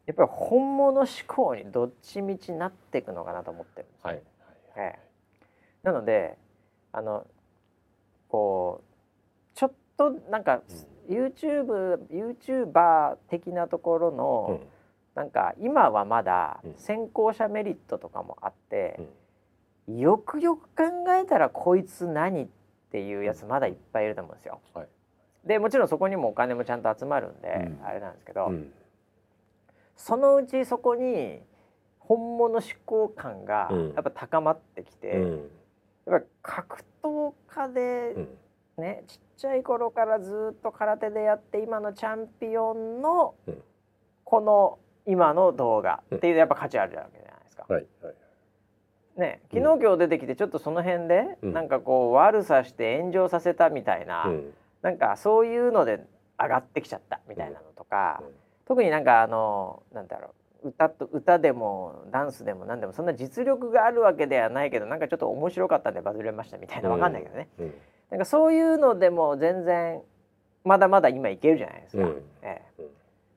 [0.05, 4.15] やっぱり本物志向にどっちみちなっていくのかなと思ってるんです、はい。
[4.15, 4.23] はい。
[4.75, 4.99] ええ、
[5.83, 6.37] なので
[6.91, 7.25] あの
[8.27, 10.61] こうちょっとなんか、
[11.07, 14.67] うん、YouTube YouTuber 的なところの、うん、
[15.15, 19.07] なんか今はまだ先行者メリットとかもあって、うん
[19.97, 20.83] よくよく考
[21.21, 22.47] えたらこいつ何っ
[22.91, 24.59] ていうやつまだいっぱいいると思うんですよ。
[24.73, 24.87] はい、
[25.45, 28.71] でもちろんそこにもお金もちゃんと集まるんで、うん、あれなんですけど、うん、
[29.95, 31.39] そのうちそこに
[31.99, 35.49] 本物志向感がやっぱ高まってきて、うん、
[36.11, 38.15] やっぱ格闘家で
[38.77, 43.35] ね、ちっちゃい頃からずっと空手でやって今のチャンピオンの
[44.23, 47.65] この今の動画っていうやっぱ価値あるわけじゃないですか。
[47.67, 48.15] はいはい
[49.17, 56.05] ね、昨日今日出てきてちょっとその辺で、うん、なんかこう悪さして炎上させたみたいな、うん、なんかそういうので
[56.39, 58.27] 上がってきちゃったみたいなのとか、うん、
[58.65, 60.33] 特になんかあのなんだろ
[60.63, 67.73] う歌と歌でもダンスでも何でもそんな実力があるわけではないけどなんかちょっと面白かったんでバズれましたみたいなわかんないけどね、うん、
[68.11, 70.01] なんかそういうのでも全然
[70.63, 72.07] まだまだ今いけるじゃないですか。
[72.43, 72.83] ええ、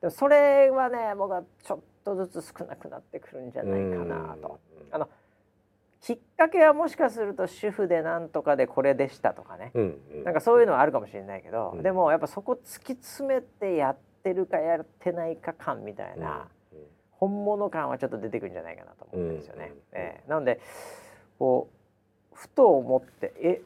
[0.02, 4.60] でもそれはね僕はちょっとずつ少なくなってくるんじゃないかなと。
[4.90, 5.08] あの
[6.04, 19.64] きっかけはもしかすると主婦でなんとかでこれでしたとかね、うんうん、なんかそういうのはあるかもしれないけど、うん、でもやっぱそこ突き詰めてやってるかやってないか感みたいな、うんうん、本物感はちょっと出てくるんじゃないかなと思ってるんですよね。
[19.64, 20.60] うんうん、えー、なので
[21.38, 21.70] こ
[22.34, 23.62] うふと思ってえ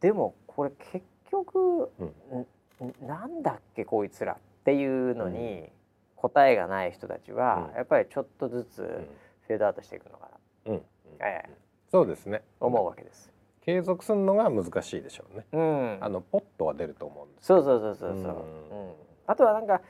[0.00, 5.68] でもこれ結局、うん、なんだっけこいつらっていうのに
[6.16, 9.06] 答えがない人たちは、やっぱりちょっとずつ
[9.46, 10.30] フェードアウトしていくのか
[10.66, 10.72] な。
[10.72, 10.82] うん。
[11.20, 11.65] えー
[11.96, 12.42] そうですね。
[12.60, 13.32] 思うわけです。
[13.62, 15.46] 継続するのが難しいでしょうね。
[15.52, 17.46] うん、あのポットは出ると思うんです。
[17.46, 18.32] そうそうそうそうそう。
[18.70, 18.92] うん、うん、
[19.26, 19.80] あとはなんか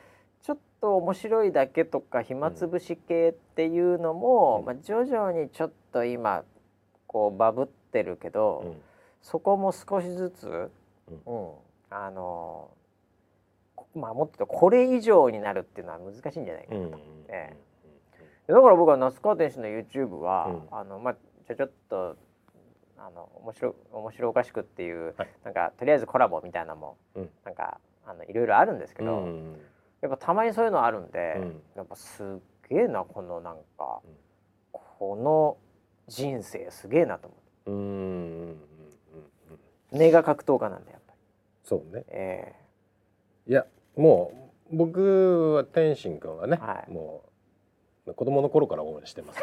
[0.40, 6.44] ちょっと面白いだけとか暇つぶし系っていうのも、うん、まあ徐々にちょっと今
[7.09, 8.76] こうバブってるけど、うん、
[9.20, 10.70] そこも少しずつ、
[11.26, 11.50] うん。
[11.90, 12.70] あの
[13.96, 16.98] まあもっとこれ以上になるっていうのは難しいんじゃないかなと。
[17.30, 17.57] え
[18.48, 21.16] え、だから僕は那須川天心の YouTube は、あのまあ
[21.47, 22.16] ちょちょっと
[22.99, 29.57] あの面白面白おかしくっていう、はい、なんかとりあえずコラボみたいなのも、うん、なんかあのいろいろあるんですけど、うん、
[30.01, 32.26] やっぱたまにそういうのあるんで、うん、やっぱすっ
[32.70, 34.01] げえなこのなんか、
[34.72, 35.57] この
[36.09, 37.47] 人生すげえなと思って。
[37.66, 38.57] うん
[39.92, 41.18] 根が格闘家なんでやっぱり。
[41.64, 42.05] そうね。
[42.09, 43.66] えー、いや
[43.97, 44.32] も
[44.72, 47.22] う僕は天心君はね、はい、も
[48.07, 49.40] う子供の頃から応援してます、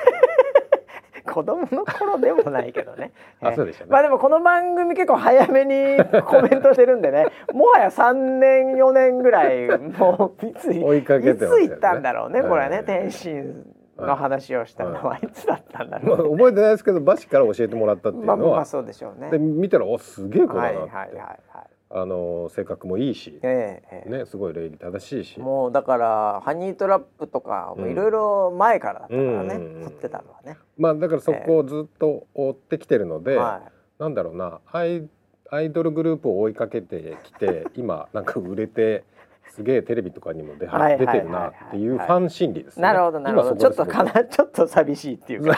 [1.34, 3.12] 子供の頃でもないけどね。
[3.42, 3.88] あ、そうでしね。
[3.90, 13.66] まあでもこの番組結構早めにコメントしてるんでね、 もはや三年四年ぐらいもういつ追いかけて、ね、いつ行ったんだろうね、これね、天心
[13.98, 19.32] の話をしたのはいつだったんだろう、ね、まあ、覚えてないですけどバシから教えてもらったっていうのは、まあ、まあそうでしょうね。
[19.32, 20.78] で見たらおすげえ子だなって。
[20.78, 21.73] はいはいはいはい。
[21.96, 33.62] あの性格もいいし、えー、ねすごい礼儀正しいしもうだからハニートラップとかいろいろ前からだったからね、うん、撮ってたのはねまあだからそこをずっと追ってきてるので、えーは
[34.00, 35.04] い、なんだろうな相
[35.52, 39.04] アイドルグループを追いかけてきて 今なんか売れて
[39.50, 42.82] すげえテレビとかにも出,、は出てるなっていうファン心理ですね。
[42.82, 43.56] なるほどなるほど。
[43.56, 45.56] ちょっとかな ちょっと寂しいっていうか。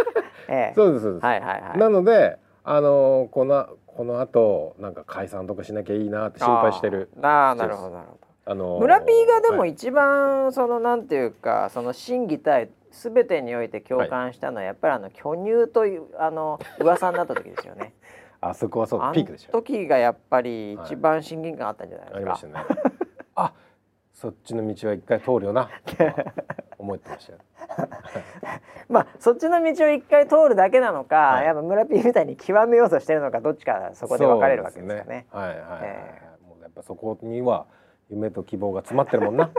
[0.50, 1.24] ええ、そうですそうです。
[1.24, 1.78] はいはいはい。
[1.78, 3.68] なのであのこの
[3.98, 7.10] この後なんか解散とかしなきゃいいなって心配してる。
[7.20, 8.20] ああなるほどなるほど。
[8.44, 17.92] あのー、村 P がでも一番、はい、そのなんていうかその審議対すべてにおいて共感したのは、やっぱりあの巨乳というあの噂になった時ですよね。
[18.40, 19.50] あそこはそうピークでした。
[19.50, 22.18] 時がやっぱり一番審議感あったんじゃないですか。
[22.18, 22.54] ありましたね。
[23.34, 23.52] あ
[24.20, 25.70] そっちの道は一回通るよな。
[26.76, 27.38] 思ってましたよ。
[28.90, 35.08] まあそっちの道を一回通るだけなのか、はい、やっぱ村ピーみたいに極めようとしてるのかどっちかそこで分かれるわけですよね。
[35.08, 35.26] ね。
[35.30, 37.66] はいはい、えー、もうやっぱそこには
[38.08, 39.50] 夢と希望が詰まってるもんな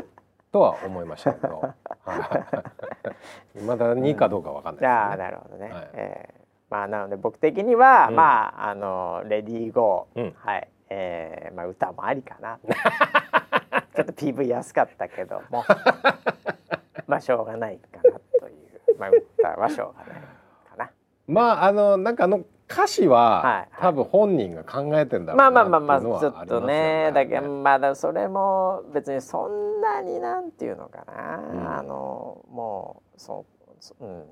[0.51, 1.63] とは思いましたけど、
[3.55, 3.61] い。
[3.61, 5.71] まだにかどうか分かんないです、ね、ああなるほどね。
[5.71, 6.39] はい、えー
[6.69, 10.67] まあなので僕的には、うん、まああのレディーゴー、うん、はい。
[10.89, 12.59] えー、まあ歌もありかな
[13.95, 15.63] ちょっと PV 安かったけども
[17.07, 18.97] まあしょうがないかなという。
[18.99, 20.21] まあ歌はしょうがない
[20.69, 20.89] かな。
[21.27, 33.45] まああのなんかあの歌詞は、はいはい、多分本人が考えてんだろうまあまあまあまあちょっとねだけどまだそれも別にそんなになんていうのかな、うん、あのもうそ
[33.99, 34.23] う、うん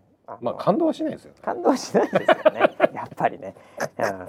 [0.42, 3.56] まあ感動はしないですよ、感動しないですよねやっぱりね、
[3.98, 4.28] うん、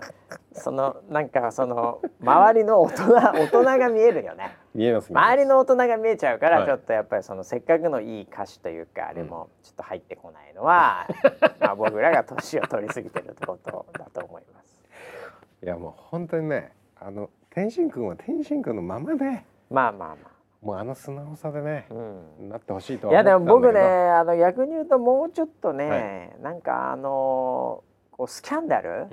[0.52, 14.80] そのなんかその周りの大人大人が見えるよね見えます周りの大人が見えちゃうから、ちょっとやっぱりそのせっかくのいい歌詞というかあれもちょっと入ってこないのは、うん、まあ僕らが年を取り過ぎてるってことだと思います。
[15.64, 20.16] いやもう本当にねあの天心君は天心君のままでまあまあまあ。
[20.62, 21.94] もうあの素直さでね、う
[22.44, 29.06] ん、なってほしいといやでも僕ねあの逆に言うともうちょっとね、はい、なんかあのこうスキャンダル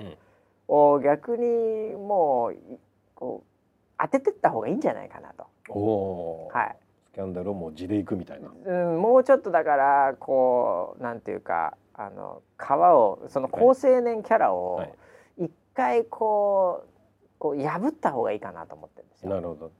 [0.66, 2.78] を逆にもう
[3.14, 3.56] こう
[3.98, 5.45] 当ててった方がいいんじゃないかなと。
[5.68, 6.76] おはい、
[7.12, 8.50] スキャンダルをもう地でいくみたいな。
[8.64, 14.84] うん、もうちょっとだからこうなんていうかあの皮をその高青年キャラを
[15.38, 16.88] 一回こう
[17.38, 19.30] こう破った方がいいかなと思ってるんですよ。
[19.30, 19.72] なるほど。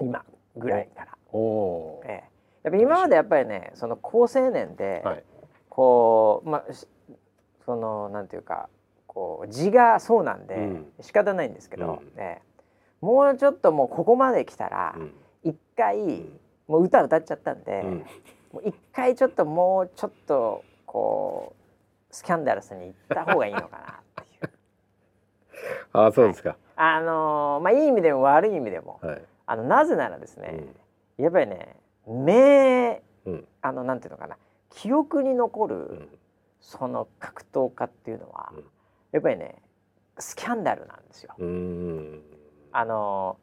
[0.00, 0.24] 今。
[0.56, 1.18] ぐらいから。
[1.32, 2.24] おええ、
[2.64, 5.24] やっぱ今までやっぱりねその高青年で、はい、
[5.68, 6.64] こうまあ
[7.64, 8.68] そのなんていうか
[9.06, 12.42] こう字がそうなんで、うん、仕方ないんですけど、うん、ね、
[13.00, 14.96] もうちょっともうここまで来たら
[15.42, 15.96] 一、うん、回、
[16.68, 17.82] もう歌歌っちゃったんで、
[18.52, 21.54] もう一回ちょっともうちょっとこ
[22.10, 24.52] うスキャンダルスに行った方がいいのかなっていう。
[25.92, 26.50] あそうですか。
[26.50, 28.98] はい、あのー、まあいい意味でも悪い意味でも。
[29.02, 30.64] はいあのなぜならですね、
[31.18, 31.76] うん、やっぱりね
[32.06, 34.36] 名、うん、あのなんていうのかな
[34.70, 36.08] 記憶に残る、うん、
[36.60, 38.52] その格闘家っていうのは、
[39.12, 39.62] やっぱりね
[40.18, 41.34] スキャンダルなんですよ。
[42.76, 43.38] あの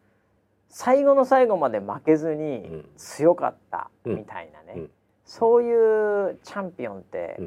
[0.68, 4.88] 最後の最後まで負けずに強かったみたいなね、
[5.26, 7.40] そういうチャンピオンって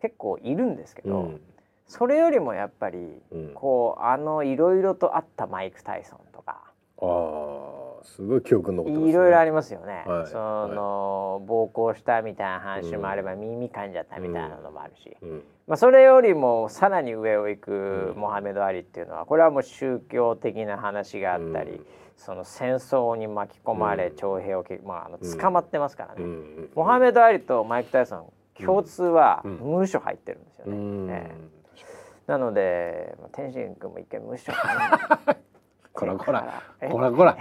[0.00, 1.32] 結構いるんですけど、
[1.86, 2.98] それよりもやっぱり、
[3.54, 6.62] こうあのいろいろとあったマイク・タイソンとか。
[8.04, 21.86] あすごい記憶残ってます、ね、いろいろありますよね、はい、その、はい、暴行したみたいな話もあれば、うん、耳噛んじゃったみたいなのもあるし、うん、まあ、それよりもさらに上を行くモハメド・アリっていうのはこれはもう宗教的な話があったり、うん、
[22.16, 26.24] その戦争に巻き込まれ徴兵を、まあ、あの捕まってますからね、
[26.74, 28.32] モハメド・アリとマイク・タイソン
[28.62, 31.30] 共通は無所入ってるんですよね。
[32.26, 34.52] なので天心君も一回無所
[35.92, 36.62] こらこら。
[36.90, 37.36] こらこら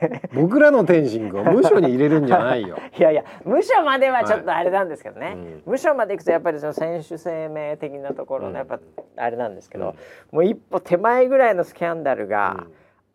[0.34, 2.76] 僕らの天心君を無所に入れるんじゃないよ。
[2.98, 5.34] いやいや無所まではちょっとあれなんですけどね、はい。
[5.34, 8.80] うん、無所までいくとやっぱりその選手生命的なところのやっぱ
[9.16, 9.90] あれなんですけど、
[10.32, 12.66] うん、もう一歩手前ぐらいのスキャンダルが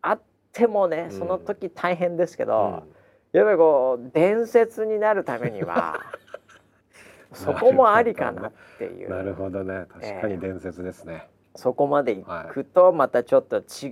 [0.02, 0.20] あっ
[0.52, 2.82] てもね、その時大変ですけど、
[3.32, 6.00] やっぱりこう伝説になるためには
[7.32, 9.10] そこもありかなっていう。
[9.10, 9.84] なるほどね。
[10.00, 11.24] 確かに伝説ですね。
[11.24, 13.88] えーそこまでいくとまたちょっと違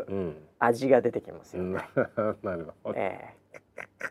[0.00, 0.34] う
[0.64, 1.62] 味が出てきますよ。
[1.62, 1.80] ね。
[2.42, 4.08] なるほど、えー、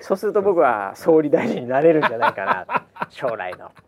[0.00, 2.86] そうすると僕は総理大臣になれるんじゃないかな。
[3.10, 3.70] 将来の。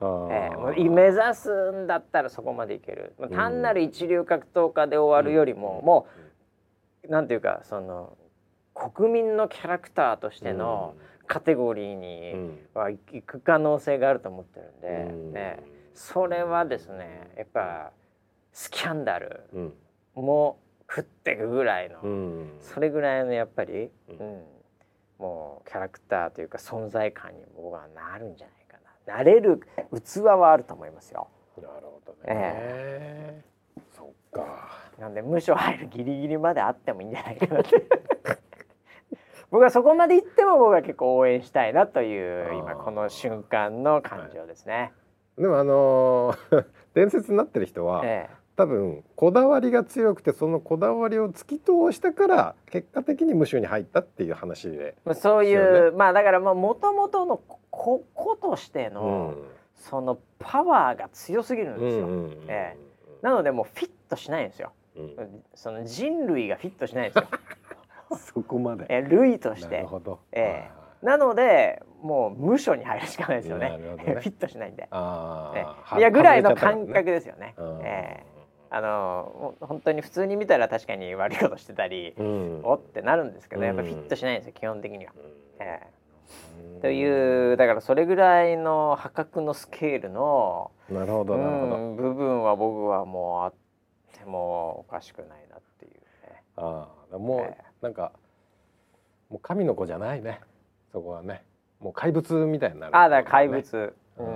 [0.00, 6.06] えー、目指すんだったらそこまでいける、まあ、単なる一流格闘家で終わるよりも、うん、も
[7.02, 8.16] うなんていうかその
[8.74, 11.08] 国民のキャラクターとしての、うん。
[11.28, 15.62] カテゴリーには行く可能性があると思ってるんで、うん、ね、
[15.94, 17.92] それはですねやっぱ
[18.58, 19.44] スキャンダル
[20.16, 20.58] も
[20.90, 24.42] 食っていくぐらいの、うん、それぐらいのやっぱり、うん、
[25.20, 29.18] もうキャラクターというか存在感に僕はなるんじゃないかな。
[29.18, 29.60] なれる
[29.92, 31.28] 器はあると思いますよ。
[31.56, 34.68] なるほどね、えー、そっか。
[34.98, 37.86] なんで無所入るギリギリまであってもいいんじゃないかなって。
[39.52, 44.84] 僕はそこまで行っても僕は結構応援したいなという今この瞬間の感情ですね、は
[45.38, 57.40] い、でもあのー、 伝説になってる人は、ええ、多分こだわりが強くてそのこだわりを突き通したから結果的に無臭に入ったっていう話で、ね、そういうまあだからもともとの
[57.70, 59.44] こことしての、うん、
[59.76, 62.08] そのパワーが強すぎるんですよ、
[62.48, 62.78] ええ、
[63.22, 67.28] なのでもうフィットしないんですよ、うん、その人類がフィットしないんですよ。
[68.34, 68.86] そこまで。
[68.88, 69.76] え類として。
[69.76, 70.18] なるほど。
[70.32, 73.70] えー、なのでもう無所に入るしかないですよね。
[73.70, 73.76] ね。
[73.96, 74.88] フィットしないんで。
[74.90, 77.54] あえー、いやぐらいの感覚ですよね。
[77.56, 78.37] ねえー
[78.70, 85.12] あの本当に普通に見たら確かに悪いことしてたり、うん、おってなるんですけど、やっぱフィットしないんですよ基本的には。
[85.16, 93.54] うん、えー、というだからそれぐらいの破格のスケールのなるほどなるほど、部分は僕はもうあっ
[94.18, 96.42] てもおかしくないなっていうね。
[96.56, 98.12] ああもう、えーなんか
[99.30, 100.40] もう神の子じゃないね
[100.92, 101.44] そこはね。
[101.80, 104.32] もう怪物みたいになる、ね、ああだ怪物、うん、ま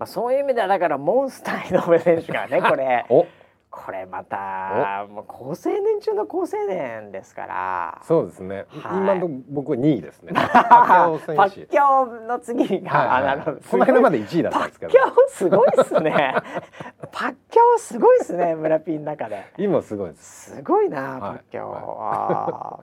[0.00, 3.04] あ、そういう意味ではだからモンスター井上選手がねこれ
[3.72, 8.02] これまたもう高青年中の高青年ですから。
[8.06, 10.32] そうですね、はい、今の僕2位ですね。
[10.36, 13.60] パッキャオの次が、はいはい、なるほど。
[13.70, 14.92] この間まで1位だったんですけど。
[14.92, 16.34] パッキャオすごいっすね。
[17.10, 19.42] パッキャオすごいっすね村ピンの中で。
[19.56, 20.56] 今すごいです。
[20.56, 22.80] すごいな、パッキャオ、は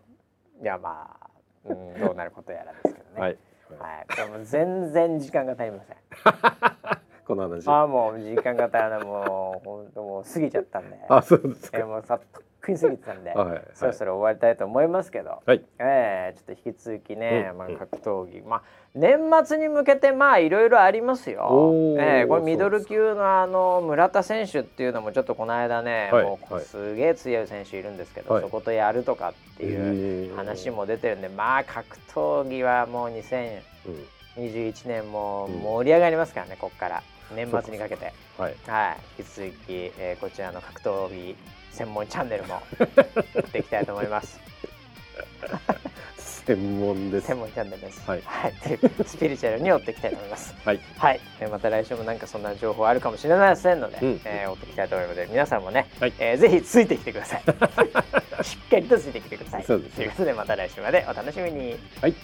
[0.60, 1.30] い、 いやまあ、
[1.66, 3.22] うん、どうなることやらですけどね。
[3.22, 3.38] はい、
[3.78, 7.68] はい、でも全然時間が足りませんこの話。
[7.68, 10.98] あもう時間がたらもう本当もう過ぎちゃったんで。
[11.08, 18.64] あそうですえもうさっとっくに過ぎてたんで、はい、そろそろ終わりたいと思いますけど、はい、えー、ちょっと引き続きね、うん、まあ、格闘技、まあ
[18.96, 21.72] 年末に向けてまあいろいろありますよ。
[22.00, 37.04] えー、これミドル級のあの村田選手っていうのもちょっとこの間ね、はい、もうすげえ強い選手いるんですけど、はい、そことやるとかっていう話も出てるんで、まあ格闘技はもう2021年も盛り上がりますからね、ここから。
[37.36, 41.36] 年末にかけて、はい、はい、引き続き、えー、こちらの格闘技
[41.72, 44.40] 専門チャンネルもやっていきたいと思います。
[46.50, 47.28] 専門です。
[47.28, 48.02] 専門チャンネルです。
[48.08, 48.22] はい。
[48.26, 48.54] はい、
[49.06, 50.56] スピリチュアルに追っていきたいと思います。
[50.66, 50.80] はい。
[50.98, 51.22] はい。
[51.52, 57.44] また来週もなんかそんな情報あるかもしれませんので、うん、えー、追っていきたいと思いますので、皆さんもね、はい、えー、ぜひついてきてください。
[58.44, 59.64] しっかりとついてきてください。
[59.64, 61.78] そうです、ね、ということでまた来週までお楽しみに。
[62.02, 62.16] はい。